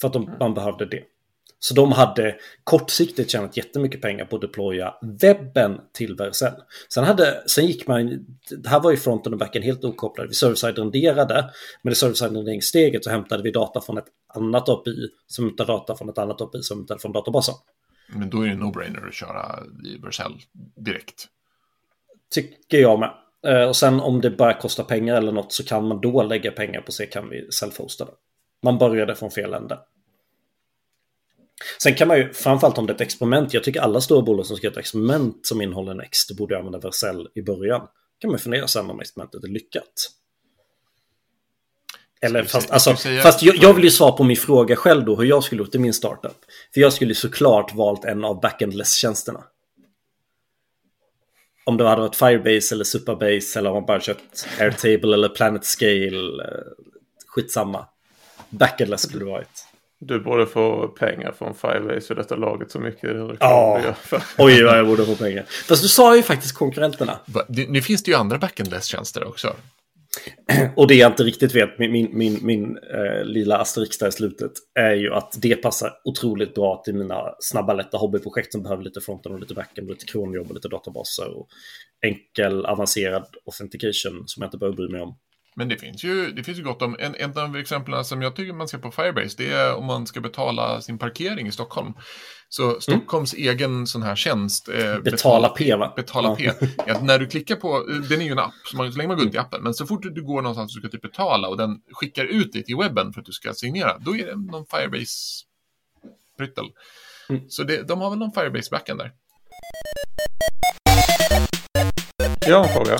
[0.00, 1.04] För att de, man behövde det.
[1.62, 6.52] Så de hade kortsiktigt tjänat jättemycket pengar på att deploya webben till Vercel.
[6.94, 8.26] Sen, hade, sen gick man,
[8.62, 10.28] det här var ju fronten och backen helt okopplade.
[10.28, 11.50] Vi server-side renderade,
[11.82, 15.96] men i server-side renderingssteget så hämtade vi data från ett annat API som hämtade data
[15.96, 17.54] från ett annat API som hämtade från databasen.
[18.08, 20.32] Men då är det no-brainer att köra i Vercel
[20.76, 21.28] direkt.
[22.30, 23.10] Tycker jag med.
[23.46, 26.50] Eh, Och sen om det börjar kosta pengar eller något så kan man då lägga
[26.50, 28.12] pengar på se kan vi self-hosta det.
[28.62, 29.78] Man började från fel ände.
[31.82, 34.46] Sen kan man ju, framförallt om det är ett experiment, jag tycker alla stora bolag
[34.46, 37.80] som ska göra ett experiment som innehåller Next borde använda Vercel i början.
[38.20, 39.92] kan man fundera sen om experimentet är lyckat.
[42.22, 45.24] Eller fast, alltså, fast jag, jag vill ju svara på min fråga själv då hur
[45.24, 46.36] jag skulle gjort i min startup.
[46.74, 49.44] För jag skulle ju såklart valt en av backendless-tjänsterna.
[51.64, 56.44] Om det hade varit Firebase eller Supabase eller om man bara köpt Airtable eller Planetscale.
[56.44, 56.60] eh,
[57.26, 57.86] Skitsamma.
[58.50, 59.66] Backendless skulle det varit.
[60.00, 63.94] Du borde få pengar från Firebase i detta laget så mycket reklam Ja.
[64.02, 64.22] för.
[64.38, 65.44] Oj vad jag borde få pengar.
[65.68, 67.18] Fast du sa ju faktiskt konkurrenterna.
[67.26, 69.56] Va- Nu finns det ju andra backend-less-tjänster också.
[70.76, 74.12] Och det jag inte riktigt vet, min, min, min, min eh, lilla asterix där i
[74.12, 78.82] slutet, är ju att det passar otroligt bra till mina snabba lätta hobbyprojekt som behöver
[78.84, 81.48] lite fronten och lite backen, och lite kronjobb och lite databaser och
[82.06, 85.16] enkel avancerad authentication som jag inte behöver bry mig om.
[85.56, 88.36] Men det finns ju, det finns ju gott om, en, en av exemplen som jag
[88.36, 91.92] tycker man ser på Firebase, det är om man ska betala sin parkering i Stockholm.
[92.48, 95.02] Så Stockholms egen sån här tjänst, eh, Mm.
[95.02, 95.92] Betala P, va?
[95.96, 96.52] Betala Ja.
[96.60, 96.66] P.
[96.86, 99.16] Ja, när du klickar på, den är ju en app, så, man, så länge man
[99.16, 101.56] går runt i appen, men så fort du går någonstans och ska typ betala och
[101.56, 104.66] den skickar ut dig till webben för att du ska signera, då är det någon
[104.66, 106.66] Firebase-pryttel.
[107.28, 107.42] Mm.
[107.48, 109.12] Så det, de har väl någon Firebase-backend där.
[112.46, 112.98] Jag har en fråga.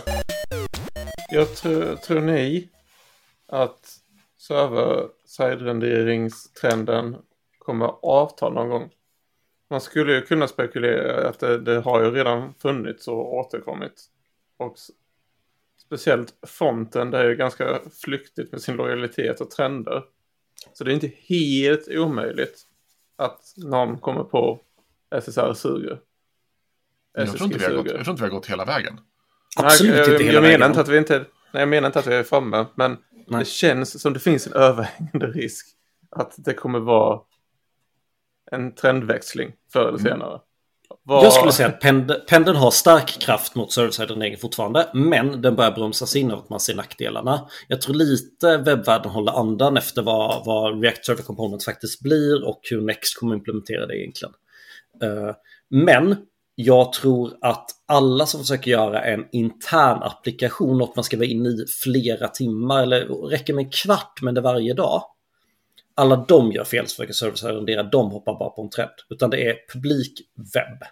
[1.32, 2.68] Jag tror, tror ni
[3.46, 3.96] att
[4.38, 7.16] server-side-renderingstrenden
[7.58, 8.90] kommer avta någon gång?
[9.70, 14.04] Man skulle ju kunna spekulera att det, det har ju redan funnits och återkommit.
[14.56, 14.76] Och
[15.78, 20.04] speciellt fronten, det är ju ganska flyktigt med sin lojalitet och trender.
[20.72, 22.66] Så det är inte helt omöjligt
[23.16, 24.60] att någon kommer på
[25.20, 26.00] SSR suger.
[27.12, 29.00] Jag tror, inte vi har gått, jag tror inte vi har gått hela vägen.
[29.56, 30.60] Absolut Nej, jag, inte hela jag vägen.
[30.60, 31.18] menar inte att vi inte,
[31.52, 33.38] nej, jag menar inte att vi är framme, men Nej.
[33.38, 35.66] det känns som det finns en överhängande risk
[36.10, 37.20] att det kommer vara
[38.50, 40.40] en trendväxling förr eller senare.
[41.02, 45.56] Vad- Jag skulle säga att pend- pendeln har stark kraft mot server-side fortfarande, men den
[45.56, 47.48] börjar bromsas in av att man ser nackdelarna.
[47.68, 52.60] Jag tror lite webbvärlden håller andan efter vad, vad React Server Components faktiskt blir och
[52.70, 54.34] hur Next kommer implementera det egentligen.
[55.02, 55.34] Eh,
[55.70, 56.16] men
[56.64, 61.48] jag tror att alla som försöker göra en intern applikation, något man ska vara inne
[61.48, 65.02] i flera timmar eller räcker med en kvart med det varje dag.
[65.94, 67.82] Alla de gör fel som försöker servicearrendera.
[67.82, 68.90] de hoppar bara på en trend.
[69.10, 70.20] Utan det är publik
[70.54, 70.82] webb.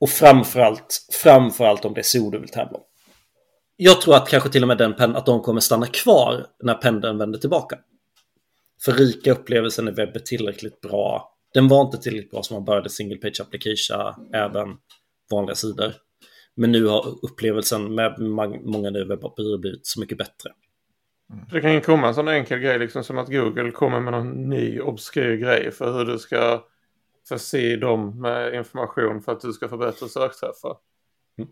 [0.00, 2.84] Och framförallt, framförallt om det är SO du vill tävla om.
[3.76, 6.74] Jag tror att kanske till och med den pen, att de kommer stanna kvar när
[6.74, 7.78] pendeln vänder tillbaka.
[8.84, 11.37] För rika upplevelsen i webb är tillräckligt bra.
[11.58, 14.76] Den var inte tillräckligt bra som man började single page application, även
[15.30, 15.92] vanliga sidor.
[16.54, 18.20] Men nu har upplevelsen med
[18.64, 20.50] många nya webbappar blivit så mycket bättre.
[21.52, 24.48] Det kan ju komma en sån enkel grej liksom som att Google kommer med någon
[24.48, 26.64] ny obskyr grej för hur du ska
[27.28, 30.76] förse dem med information för att du ska få bättre sökträffar.
[31.38, 31.50] Mm.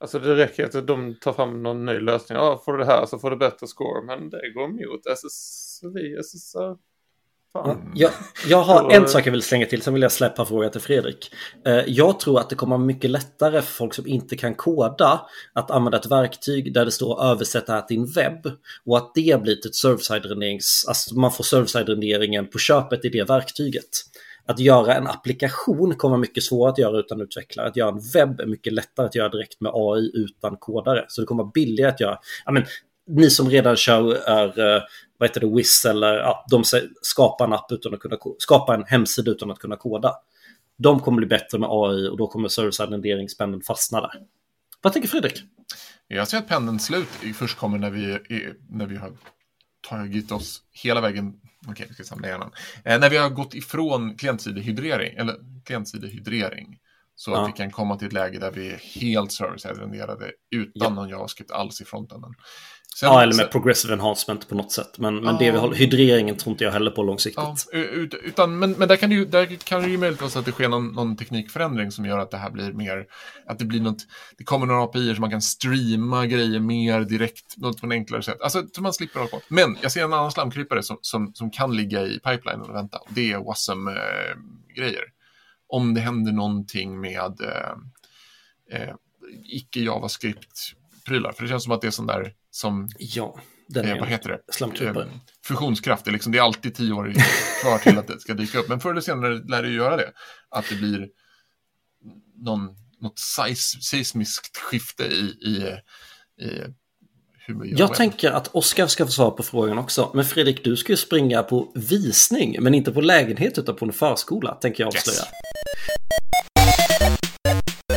[0.00, 2.38] Alltså det räcker att de tar fram någon ny lösning.
[2.38, 4.02] Ja, får du det här så får du bättre score.
[4.06, 6.89] Men det går emot SSV, SSR.
[7.52, 7.92] Fan.
[7.94, 8.10] Jag,
[8.48, 11.34] jag har en sak jag vill slänga till, sen vill jag släppa frågan till Fredrik.
[11.66, 15.20] Eh, jag tror att det kommer vara mycket lättare för folk som inte kan koda
[15.52, 18.52] att använda ett verktyg där det står översätta här till din webb
[18.86, 23.04] och att det blir till ett server-side renderings, alltså man får server-side renderingen på köpet
[23.04, 23.88] i det verktyget.
[24.46, 27.68] Att göra en applikation kommer vara mycket svårare att göra utan utvecklare.
[27.68, 31.04] Att göra en webb är mycket lättare att göra direkt med AI utan kodare.
[31.08, 32.18] Så det kommer vara billigare att göra.
[32.44, 32.64] Ja, men,
[33.06, 34.82] ni som redan kör är, eh,
[35.20, 36.64] vad heter det, Wiz eller ja, de
[37.02, 40.14] skapar en app utan att kunna skapa en hemsida utan att kunna koda.
[40.76, 44.12] De kommer bli bättre med AI och då kommer service renderingspendeln fastna där.
[44.82, 45.42] Vad tänker Fredrik?
[46.08, 48.18] Jag ser att pendeln slut först kommer när vi,
[48.68, 49.12] när vi har
[49.88, 52.50] tagit oss hela vägen Okej, okay, vi ska samla hjärnan.
[52.84, 56.78] Eh, när vi har gått ifrån klientsidehydrering, eller klientsidehydrering,
[57.20, 57.42] så ja.
[57.42, 60.88] att vi kan komma till ett läge där vi är helt service-renderade utan ja.
[60.88, 62.34] någon JavaScript alls i frontenden.
[62.96, 64.98] Sen, ja, eller med sen, progressive enhancement på något sätt.
[64.98, 67.44] Men, men det vi håller, hydreringen tror inte jag heller på långsiktigt.
[67.72, 67.78] Ja,
[68.24, 70.68] utan, men men där, kan det ju, där kan det ju möjligtvis att det sker
[70.68, 73.06] någon, någon, teknikförändring som gör att det här blir mer,
[73.46, 74.06] att det blir något,
[74.38, 78.22] det kommer några API som man kan streama grejer mer direkt, något på en enklare
[78.22, 78.40] sätt.
[78.42, 79.40] Alltså, så man slipper hålla på.
[79.48, 82.98] Men jag ser en annan slamkrypare som, som, som kan ligga i pipelinen och vänta.
[83.08, 85.19] Det är Wasm-grejer.
[85.72, 87.74] Eh, Om det händer någonting med eh,
[88.80, 88.94] eh,
[89.44, 91.32] icke-JavaScript-prylar.
[91.32, 92.88] För det känns som att det är sån där som...
[92.98, 94.40] Ja, den eh, vad heter det?
[95.00, 95.12] Eh,
[95.46, 96.04] fusionskraft.
[96.04, 97.12] Det är, liksom, det är alltid tio år
[97.62, 98.68] kvar till att det ska dyka upp.
[98.68, 100.12] Men förr eller senare lär det ju göra det.
[100.48, 101.08] Att det blir
[102.34, 102.68] någon,
[103.00, 103.18] något
[103.80, 105.76] seismiskt skifte i, i,
[106.44, 106.74] i
[107.46, 110.10] hur vi Jag tänker att Oskar ska få svar på frågan också.
[110.14, 113.92] Men Fredrik, du ska ju springa på visning, men inte på lägenhet utan på en
[113.92, 115.18] förskola, tänker jag avslöja.
[115.18, 115.50] Yes.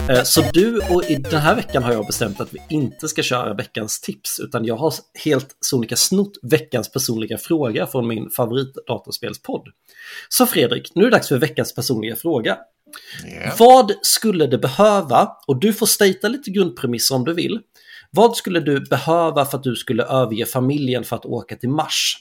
[0.10, 3.24] Eh, så du och i den här veckan har jag bestämt att vi inte ska
[3.24, 4.94] köra veckans tips utan jag har
[5.26, 9.68] helt sonika snott veckans personliga fråga från min favorit datorspelspodd.
[10.30, 12.58] Så Fredrik, nu är det dags för veckans personliga fråga.
[13.26, 13.58] Yeah.
[13.60, 17.60] Vad skulle det behöva, och du får stejta lite grundpremisser om du vill.
[18.16, 22.18] Vad skulle du behöva för att du skulle överge familjen för att åka till Mars?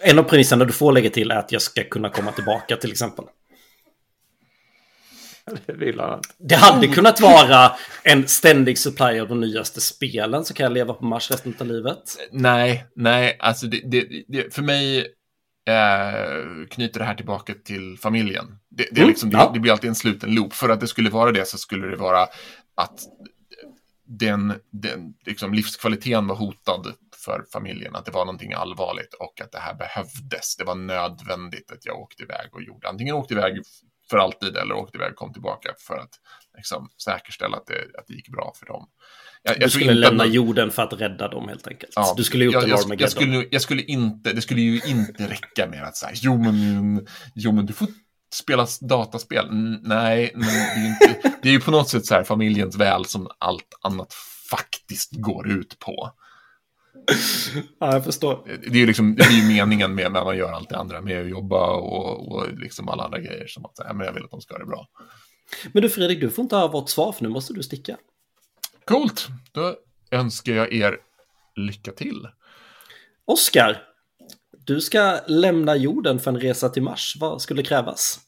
[0.00, 2.90] En av premisserna du får lägga till är att jag ska kunna komma tillbaka till
[2.92, 3.24] exempel.
[5.66, 10.54] Det vill han Det hade kunnat vara en ständig supply av de nyaste spelen så
[10.54, 12.02] kan jag leva på Mars resten av livet.
[12.32, 14.98] Nej, nej, alltså det, det, det, för mig
[15.68, 18.46] eh, knyter det här tillbaka till familjen.
[18.70, 19.50] Det, det, mm, liksom, ja.
[19.54, 20.52] det, blir alltid en sluten loop.
[20.52, 22.26] För att det skulle vara det så skulle det vara
[22.76, 23.00] att
[24.06, 29.52] den, den liksom livskvaliteten var hotad för familjen, att det var någonting allvarligt och att
[29.52, 30.56] det här behövdes.
[30.56, 33.62] Det var nödvändigt att jag åkte iväg och gjorde, antingen åkte iväg
[34.10, 36.20] för alltid eller åkte iväg och kom tillbaka för att
[36.56, 38.88] liksom, säkerställa att det, att det gick bra för dem.
[39.42, 41.92] Jag, du skulle lämna jorden för att rädda dem helt enkelt.
[41.96, 45.28] Ja, du skulle gjort jag, jag, jag, skulle, jag skulle inte, det skulle ju inte
[45.28, 47.88] räcka med att säga, jo men, jo men du får
[48.36, 49.46] spela dataspel.
[49.82, 53.04] nej, men det är, inte, det är ju på något sätt så här familjens väl
[53.04, 54.14] som allt annat
[54.50, 56.10] faktiskt går ut på.
[57.78, 58.42] Ja, jag förstår.
[58.46, 61.00] Det är ju liksom, det är ju meningen med när man gör allt det andra,
[61.00, 63.46] med att jobba och, och liksom alla andra grejer.
[63.46, 64.88] Som att, ja, men jag vill att de ska ha det bra.
[65.72, 67.96] Men du Fredrik, du får inte ha vårt svar för nu måste du sticka.
[68.84, 69.76] Coolt, då
[70.10, 70.98] önskar jag er
[71.56, 72.28] lycka till.
[73.24, 73.82] Oskar,
[74.66, 77.16] du ska lämna jorden för en resa till Mars.
[77.20, 78.20] Vad skulle krävas?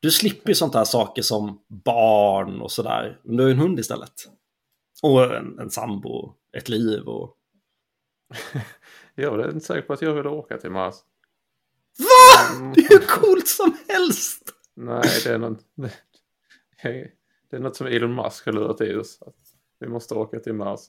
[0.00, 3.20] Du slipper ju sånt här saker som barn och sådär.
[3.22, 4.12] Men du har ju en hund istället.
[5.02, 7.36] Och en, en sambo, ett liv och
[9.14, 10.94] jag är inte säker på att jag vill åka till Mars.
[11.98, 12.56] VA?
[12.56, 12.72] Mm.
[12.72, 14.42] Det är hur coolt som helst!
[14.74, 15.64] Nej, det är något,
[17.50, 19.22] det är något som Elon Musk har lurat i oss.
[19.22, 19.34] Att
[19.78, 20.80] vi måste åka till Mars.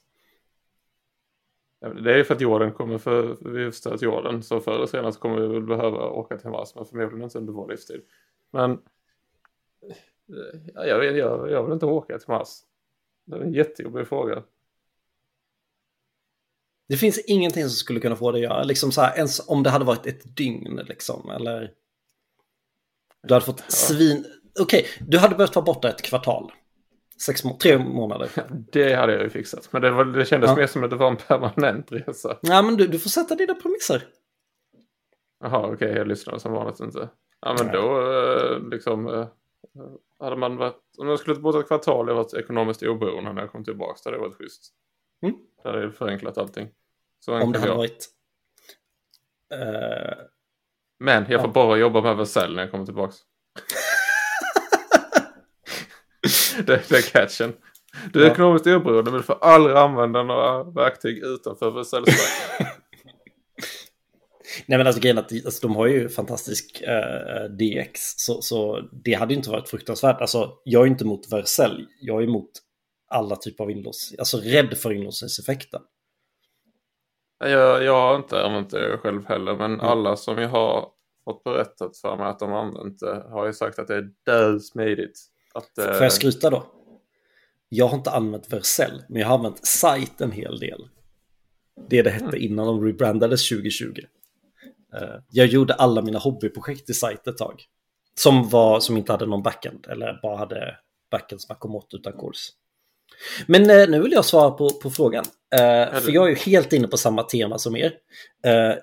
[2.03, 4.43] Det är för att jorden kommer för, vi har förstört jorden.
[4.43, 6.75] Så förr eller senare kommer vi väl behöva åka till Mars.
[6.75, 8.01] Men förmodligen inte under vår livstid.
[8.51, 8.81] Men
[10.73, 12.49] jag, vet, jag, jag vill inte åka till Mars.
[13.25, 14.43] Det är en jättejobbig fråga.
[16.87, 19.63] Det finns ingenting som skulle kunna få det att göra, liksom så här, ens om
[19.63, 21.71] det hade varit ett dygn liksom, eller...
[23.23, 24.25] Du hade fått svin...
[24.59, 26.51] Okej, okay, du hade behövt vara borta ett kvartal.
[27.25, 28.29] Sex må tre månader.
[28.71, 29.69] Det hade jag ju fixat.
[29.71, 30.55] Men det, var, det kändes ja.
[30.55, 32.37] mer som att det var en permanent resa.
[32.41, 34.03] Ja, men du, du får sätta dina premisser.
[35.39, 37.09] Jaha, okej, okay, jag lyssnade som vanligt inte.
[37.41, 39.27] Ja, men då eh, liksom...
[39.75, 40.81] Eh, hade man varit...
[40.97, 44.09] Om jag skulle bort ett kvartal och varit ekonomiskt oberoende när jag kom tillbaka, det
[44.09, 44.73] hade varit schysst.
[45.23, 45.35] Mm.
[45.63, 46.69] Det hade förenklat allting.
[47.19, 47.77] Så Om det hade jag.
[47.77, 48.07] varit...
[49.53, 50.13] Uh...
[50.99, 51.53] Men jag får ja.
[51.53, 53.17] bara jobba med Vercel när jag kommer tillbaks.
[56.65, 57.53] det, det är catchen.
[58.13, 58.31] Du är Ja.
[58.31, 62.67] ekonomiskt oberoende men du får aldrig använda några verktyg utanför Versaillesbacken.
[64.65, 68.01] Nej men alltså grejen att alltså, de har ju fantastisk eh, DX.
[68.17, 70.21] Så, så det hade ju inte varit fruktansvärt.
[70.21, 71.87] Alltså jag är inte emot Vercel.
[72.01, 72.49] Jag är emot
[73.07, 74.19] alla typer av inlåsning.
[74.19, 75.81] Alltså rädd för inlåsningseffekten.
[77.39, 79.85] jag, jag har inte använt det själv heller men Mm.
[79.85, 80.89] alla som jag har
[81.25, 84.09] fått berättat för mig att de har använt det har ju sagt att det är
[84.25, 85.19] dödsmidigt.
[85.53, 86.63] Att, eh, Får jag skryta då?
[87.69, 90.87] Jag har inte använt Vercel, men jag har använt Site en hel del.
[91.89, 94.01] Det det hette innan de rebrandades 2020.
[94.95, 97.63] Eh, Jag gjorde alla mina hobbyprojekt i Site ett tag.
[98.15, 100.75] Som, var, som inte hade någon backend, eller bara hade
[101.11, 102.49] backend som kom åt utan kurs.
[103.47, 105.25] Men eh, nu vill jag svara på, på frågan.
[105.55, 107.93] Eh, för jag är ju helt inne på samma tema som er.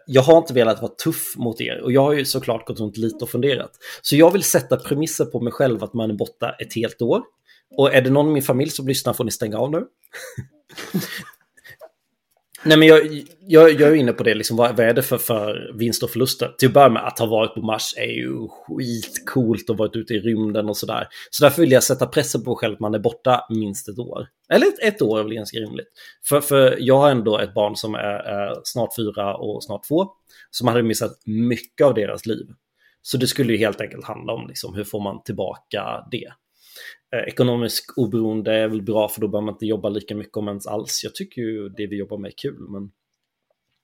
[0.07, 2.97] Jag har inte velat vara tuff mot er och jag har ju såklart gått runt
[2.97, 3.71] lite och funderat.
[4.03, 7.23] Så jag vill sätta premisser på mig själv att man är borta ett helt år.
[7.77, 9.87] Och är det någon i min familj som lyssnar får ni stänga av nu.
[12.67, 15.19] Nej men jag, jag, jag är inne på det, liksom, vad, vad är det för,
[15.19, 16.55] för vinst och förluster?
[16.59, 20.15] Till att börja med, att ha varit på Mars är ju skitcoolt och varit ute
[20.15, 21.09] i rymden och sådär.
[21.31, 23.99] Så därför vill jag sätta pressen på mig själv att man är borta minst ett
[23.99, 24.27] år.
[24.53, 25.89] Eller ett, ett år är väl ganska rimligt.
[26.29, 30.07] För, för jag har ändå ett barn som är, är snart fyra och snart två.
[30.51, 32.47] Som hade missat mycket av deras liv.
[33.03, 36.33] Så det skulle ju helt enkelt handla om liksom, hur får man tillbaka det.
[37.15, 40.49] Eh, ekonomisk oberoende är väl bra för då behöver man inte jobba lika mycket om
[40.49, 41.01] ens alls.
[41.05, 42.69] Jag tycker ju det vi jobbar med är kul.
[42.69, 42.91] Men...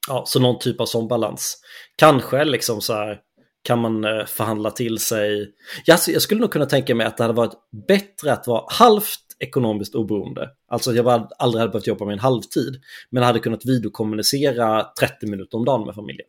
[0.09, 1.63] Ja, så någon typ av sån balans.
[1.97, 3.21] Kanske liksom så här
[3.63, 5.55] kan man eh, förhandla till sig.
[5.91, 7.55] Alltså, jag skulle nog kunna tänka mig att det hade varit
[7.89, 10.51] bättre att vara halvt ekonomiskt oberoende.
[10.69, 12.81] Alltså att jag aldrig hade behövt jobba med en halvtid.
[13.11, 16.29] Men hade kunnat videokommunicera 30 minuter om dagen med familjen.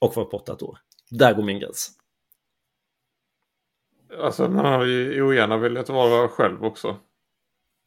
[0.00, 0.78] Och varit borta ett år.
[1.10, 1.90] Där går min gräns.
[4.20, 6.96] Alltså man har ju ogärna velat vara själv också.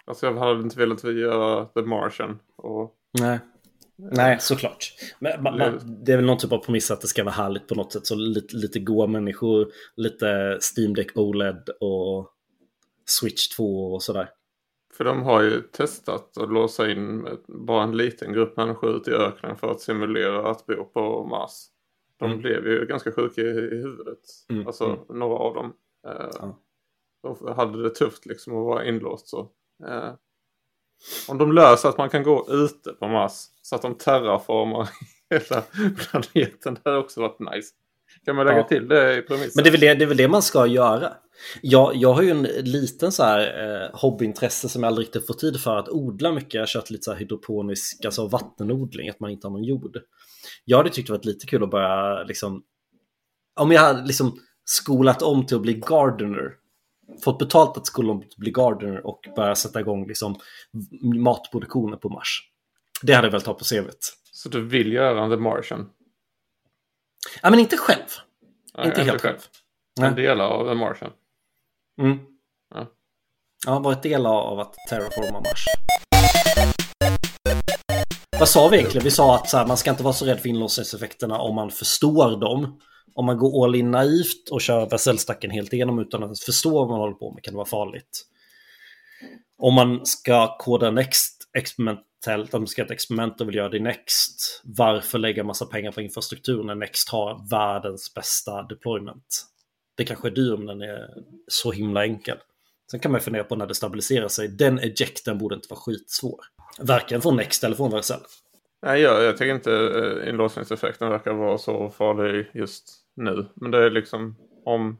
[0.05, 2.39] Alltså jag hade inte velat göra The Martian.
[2.55, 3.39] Och, Nej.
[3.97, 4.93] Nej, såklart.
[5.19, 7.67] Men man, man, det är väl någon typ av premiss att det ska vara härligt
[7.67, 8.05] på något sätt.
[8.05, 12.29] Så lite, lite goa människor, lite Steam Deck OLED och
[13.05, 14.29] Switch 2 och sådär.
[14.97, 19.13] för de har ju testat att låsa in bara en liten grupp människor ute i
[19.13, 21.51] öknen för att simulera att bo på Mars.
[22.19, 22.39] De Mm.
[22.41, 24.19] blev ju ganska sjuka i, i huvudet.
[24.49, 24.99] Mm, Alltså mm.
[25.19, 25.73] några av dem.
[26.05, 26.59] Eh, Ja.
[27.23, 29.39] De hade det tufft liksom att vara inlåst så.
[29.87, 30.13] Eh,
[31.27, 33.31] om de löser att man kan gå ute på Mars
[33.61, 34.89] så att de terraformar
[35.29, 35.61] hela
[35.97, 36.73] planeten.
[36.73, 37.69] Det hade också varit nice.
[38.25, 38.67] Kan man lägga Ja.
[38.67, 39.51] till det i premissen?
[39.55, 41.13] Men det är, väl det, det är väl det man ska göra.
[41.61, 45.33] Jag, jag har ju en liten så här eh, hobbyintresse som jag aldrig riktigt får
[45.33, 46.53] tid för att odla mycket.
[46.53, 49.97] Jag har kört lite så här hydroponisk, alltså vattenodling, att man inte har någon jord.
[50.65, 52.63] Jag hade tyckt det varit lite kul att börja liksom,
[53.59, 56.51] om jag hade liksom skolat om till att bli gardener,
[57.23, 60.39] fått betalt att skola om till att bli gardener och börja sätta igång liksom
[61.15, 62.51] matproduktionen på Mars.
[63.01, 64.13] Det hade jag väl ta på CVt.
[64.31, 65.89] Så du vill göra The Martian?
[67.41, 68.07] Ja, men inte själv.
[68.77, 69.37] Nej, inte helt själv.
[69.99, 70.09] Nej.
[70.09, 71.11] En del av The Martian.
[72.01, 72.17] Mm.
[72.75, 72.87] Ja.
[73.67, 75.65] Har varit del av att terraforma Mars.
[78.39, 79.03] Vad sa vi egentligen?
[79.03, 82.39] Vi sa att här, man ska inte vara så rädd för inlåsningseffekterna om man förstår
[82.39, 82.79] dem.
[83.15, 86.89] Om man går all in naivt och kör Vercellstacken helt igenom utan att förstå vad
[86.89, 88.25] man håller på med kan det vara farligt.
[89.57, 93.69] Om man ska koda Next experimentellt, om man ska göra ett experiment och vill göra
[93.69, 99.45] det i Next, varför lägga massa pengar på infrastruktur när Next har världens bästa deployment?
[99.97, 101.09] Det kanske är dyrt om den är
[101.47, 102.37] så himla enkel.
[102.91, 104.47] Sen kan man fundera på när det stabiliserar sig.
[104.47, 106.39] Den ejecten borde inte vara skitsvår.
[106.79, 108.19] Varken från Next eller från Vercel.
[108.81, 113.45] Nej, jag, jag tycker inte eh, inlåsningseffekten verkar vara så farlig just nu.
[113.55, 114.35] Men det är liksom
[114.65, 114.97] om,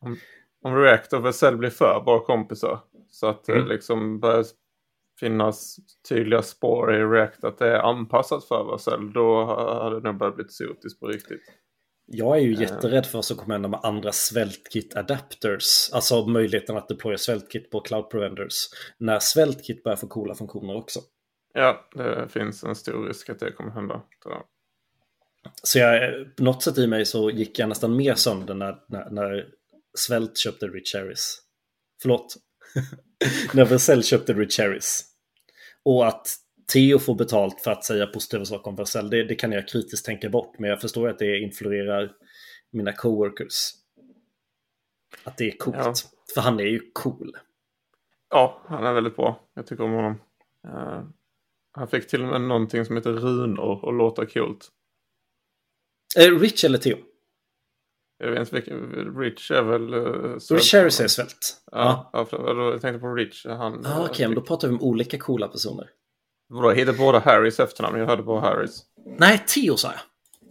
[0.00, 0.16] om,
[0.62, 2.80] om React och Vercel blir för bra kompisar.
[3.08, 3.68] Så att det Mm.
[3.68, 4.44] liksom börjar
[5.20, 5.76] finnas
[6.08, 9.12] tydliga spår i React att det är anpassat för Vercel.
[9.12, 9.44] Då
[9.82, 11.42] hade det nog börjat bli sotiskt på riktigt.
[12.12, 15.90] Jag är ju jätterädd för vad som kommer hända med andra svältkit adapters.
[15.92, 18.54] Alltså möjligheten att deploya svältkit på cloud providers.
[18.98, 21.00] När svältkit börjar få coola funktioner också.
[21.54, 24.02] Ja, det finns en stor risk att det kommer hända.
[25.62, 29.10] Så jag, på något sätt i mig så gick jag nästan mer sönder när, när,
[29.10, 29.48] när
[29.98, 31.38] Svält köpte Rich Harris.
[32.02, 32.36] Förlåt.
[33.54, 35.04] när Vercel köpte Rich Harris.
[35.82, 36.28] Och att
[36.72, 40.06] Theo får betalt för att säga positiva saker om Vercel, det, det kan jag kritiskt
[40.06, 40.58] tänka bort.
[40.58, 42.12] Men jag förstår att det influerar
[42.72, 43.70] mina coworkers.
[45.24, 45.76] Att det är coolt.
[45.78, 45.94] Ja.
[46.34, 47.36] För han är ju cool.
[48.30, 49.40] Ja, han är väldigt bra.
[49.54, 50.20] Jag tycker om honom.
[50.66, 51.02] Eh,
[51.72, 54.68] han fick till och med någonting som heter runor och låta coolt.
[56.16, 56.96] Eh, Rich eller Theo?
[58.18, 59.94] Jag vet inte vilken, Rich är väl...
[59.94, 61.62] Uh, Rich Harris är svält.
[61.72, 62.26] Ja, ja.
[62.30, 63.46] ja jag tänkte på Rich.
[63.46, 65.90] Han, ah, Okej, okay, men då pratar vi om olika coola personer.
[66.48, 67.98] Vadå, heter båda Harrys efternamn?
[67.98, 68.82] Jag hörde på Harrys.
[69.18, 70.00] Nej, Theo sa jag.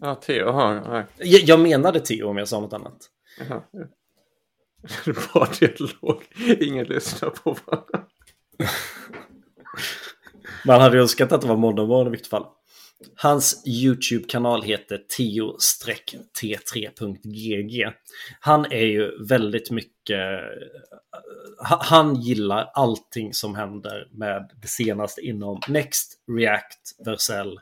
[0.02, 0.48] Ja, Theo.
[0.48, 1.06] Aha, nej.
[1.18, 3.10] Jag, jag menade Theo om jag sa något annat.
[5.06, 6.24] Det är bara dialog.
[6.60, 8.04] Ingen lyssnar på varandra.
[10.66, 12.46] Man hade önskat att det var Mondomorgon i vilket fall.
[13.16, 17.94] Hans YouTube-kanal heter tio-t3.gg.
[18.40, 20.40] Han är ju väldigt mycket...
[21.80, 27.60] Han gillar allting som händer med det senaste inom Next, React, Vercel.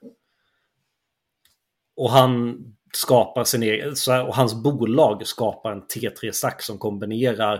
[1.95, 2.57] Och han
[2.93, 3.95] skapar sin egen,
[4.27, 7.55] och hans bolag skapar en T3-stack som kombinerar,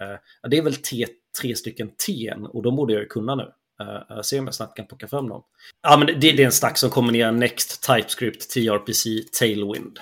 [0.00, 0.16] eh,
[0.50, 1.06] det är väl T,
[1.40, 3.52] tre stycken T och de borde jag ju kunna nu.
[3.80, 5.42] Uh, se om jag snabbt kan plocka fram dem.
[5.82, 9.06] Ja, men det, det är en stack som kombinerar Next, TypeScript, TRPC,
[9.38, 10.00] Tailwind.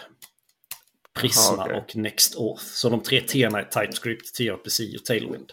[1.14, 1.78] Prisma Aha, okay.
[1.78, 2.62] och Next Auth.
[2.62, 5.52] Så de tre T är TypeScript, TRPC och Tailwind.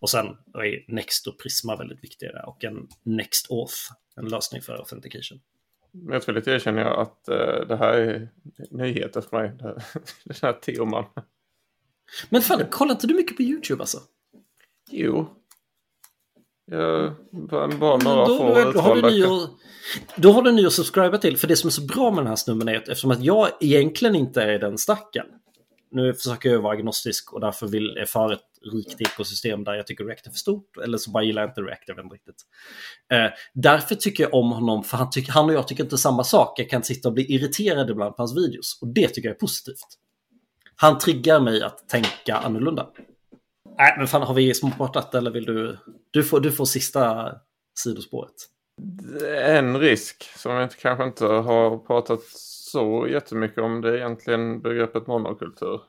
[0.00, 3.74] Och sen är Next och Prisma väldigt viktiga och en Next Auth,
[4.16, 5.40] en lösning för authentication.
[5.92, 8.28] Men jag tror lite erkänner jag att uh, det här är
[8.70, 9.52] nyheter för mig.
[9.58, 9.80] Den
[10.42, 11.04] här teoman.
[12.28, 13.98] Men fan, kollar inte du mycket på YouTube alltså?
[14.90, 15.41] Jo,
[16.72, 17.14] jag,
[17.78, 19.24] bara några då, få då, har du ny
[20.16, 21.36] då har du ny att subscriba till.
[21.36, 23.48] För det som är så bra med den här snubben är att eftersom att jag
[23.60, 25.26] egentligen inte är den stacken.
[25.90, 28.40] Nu försöker jag vara agnostisk och därför vill jag för ett
[28.72, 30.76] rikt ekosystem där jag tycker React är för stort.
[30.84, 32.42] Eller så bara gillar jag inte React, jag vet inte riktigt.
[33.12, 36.24] Eh, därför tycker jag om honom, för han, tycker, han och jag tycker inte samma
[36.24, 36.58] sak.
[36.58, 38.78] Jag kan sitta och bli irriterad ibland på hans videos.
[38.82, 39.98] Och det tycker jag är positivt.
[40.76, 42.86] Han triggar mig att tänka annorlunda.
[43.78, 45.78] Nej, men fan har vi småpratat eller vill du?
[46.10, 47.34] Du får, du får sista
[47.78, 48.34] sidospåret.
[49.44, 52.20] En risk som vi kanske inte har pratat
[52.72, 55.80] så jättemycket om det är egentligen begreppet monokultur.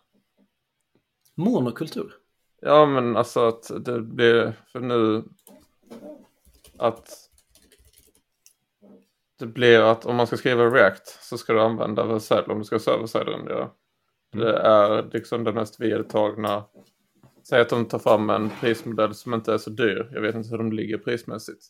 [1.35, 2.13] Monokultur?
[2.61, 5.23] Ja men alltså att det blir för nu
[6.77, 7.09] att
[9.39, 12.65] det blir att om man ska skriva React så ska du använda Vercel om du
[12.65, 13.69] ska server-side rendera.
[14.33, 14.45] Mm.
[14.45, 16.63] Det är liksom det mest vedertagna
[17.49, 20.09] Säg att de tar fram en prismodell som inte är så dyr.
[20.11, 21.65] Jag vet inte hur de ligger prismässigt.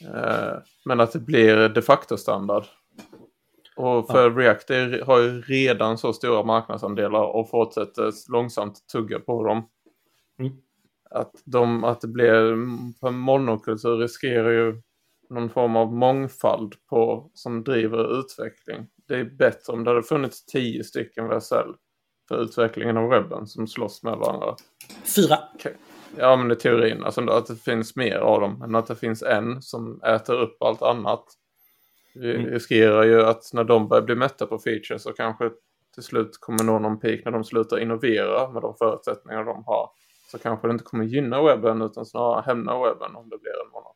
[0.00, 2.64] Eh, men att det blir de facto standard.
[3.76, 4.36] Och för ja.
[4.36, 4.68] React
[5.06, 9.68] har ju redan så stora marknadsandelar och fortsätter långsamt tugga på dem.
[10.38, 10.52] Mm.
[11.10, 12.56] Att, de, att det blir,
[13.00, 14.82] för monokultur riskerar ju
[15.30, 18.86] någon form av mångfald på, som driver utveckling.
[19.08, 21.72] Det är bättre om det hade funnits tio stycken VSL
[22.28, 24.56] för utvecklingen av webben som slåss med varandra.
[25.16, 25.38] Fyra.
[25.54, 25.72] Okay.
[26.16, 27.04] Ja, men i teorin.
[27.04, 28.62] Alltså att det finns mer av dem.
[28.62, 31.24] än att det finns en som äter upp allt annat.
[32.14, 32.46] Vi mm.
[32.46, 35.50] riskerar ju att när de börjar bli mätta på features så kanske
[35.94, 39.90] till slut kommer nå någon peak när de slutar innovera med de förutsättningar de har.
[40.30, 43.70] Så kanske det inte kommer gynna webben utan snarare hämna webben om det blir en
[43.72, 43.95] monokultur.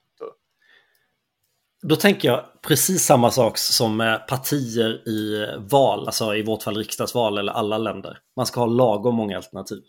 [1.83, 6.62] Då tänker jag precis samma sak som med partier i eh, val, alltså i vårt
[6.62, 8.18] fall riksdagsval eller alla länder.
[8.37, 9.83] Man ska ha lagom många alternativ.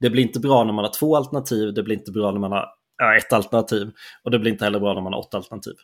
[0.00, 2.52] Det blir inte bra när man har två alternativ, det blir inte bra när man
[2.52, 2.66] har
[3.16, 3.90] ett alternativ
[4.24, 5.74] och det blir inte heller bra när man har åtta alternativ.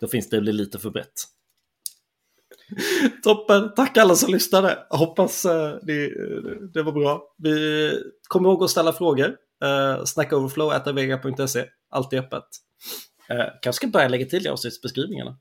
[0.00, 1.12] Då finns det, det blir lite för brett.
[3.22, 4.78] Toppen, tack alla som lyssnade.
[4.90, 6.10] Hoppas eh, det,
[6.72, 7.22] det var bra.
[7.38, 7.92] Vi
[8.28, 9.36] kommer ihåg att ställa frågor.
[9.64, 10.04] Uh,
[11.90, 12.44] alltid öppet.
[13.28, 15.38] Eh, kanske ska börja lägga till i avsnittsbeskrivningarna.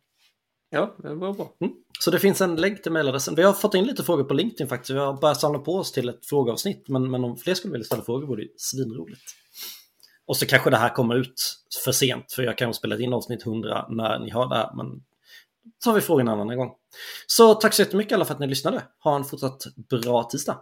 [0.70, 1.54] Ja, det var bra.
[1.62, 1.74] Mm.
[2.00, 3.36] Så det finns en länk till mejladressen.
[3.36, 4.90] Vi har fått in lite frågor på LinkedIn faktiskt.
[4.90, 6.90] Vi har börjat samla på oss till ett frågeavsnitt.
[6.90, 9.22] Men, men om fler skulle vilja ställa frågor vore det svinroligt.
[10.28, 11.34] Och så kanske det här kommer ut
[11.86, 12.34] för sent.
[12.36, 14.70] För jag kan ha spelat in avsnitt 100 när ni har det här.
[14.76, 15.04] Men
[15.84, 16.72] så tar vi frågan en annan gång.
[17.28, 18.84] Så tack så jättemycket alla för att ni lyssnade.
[19.04, 20.58] Ha en fortsatt bra tisdag.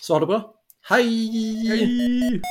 [0.00, 0.54] Så ha det bra.
[0.88, 1.68] Hej!
[1.68, 2.42] Hej!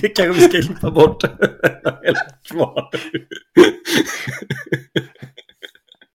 [0.00, 1.24] Det kanske vi ska klippa bort.
[2.04, 2.90] Eller kvar.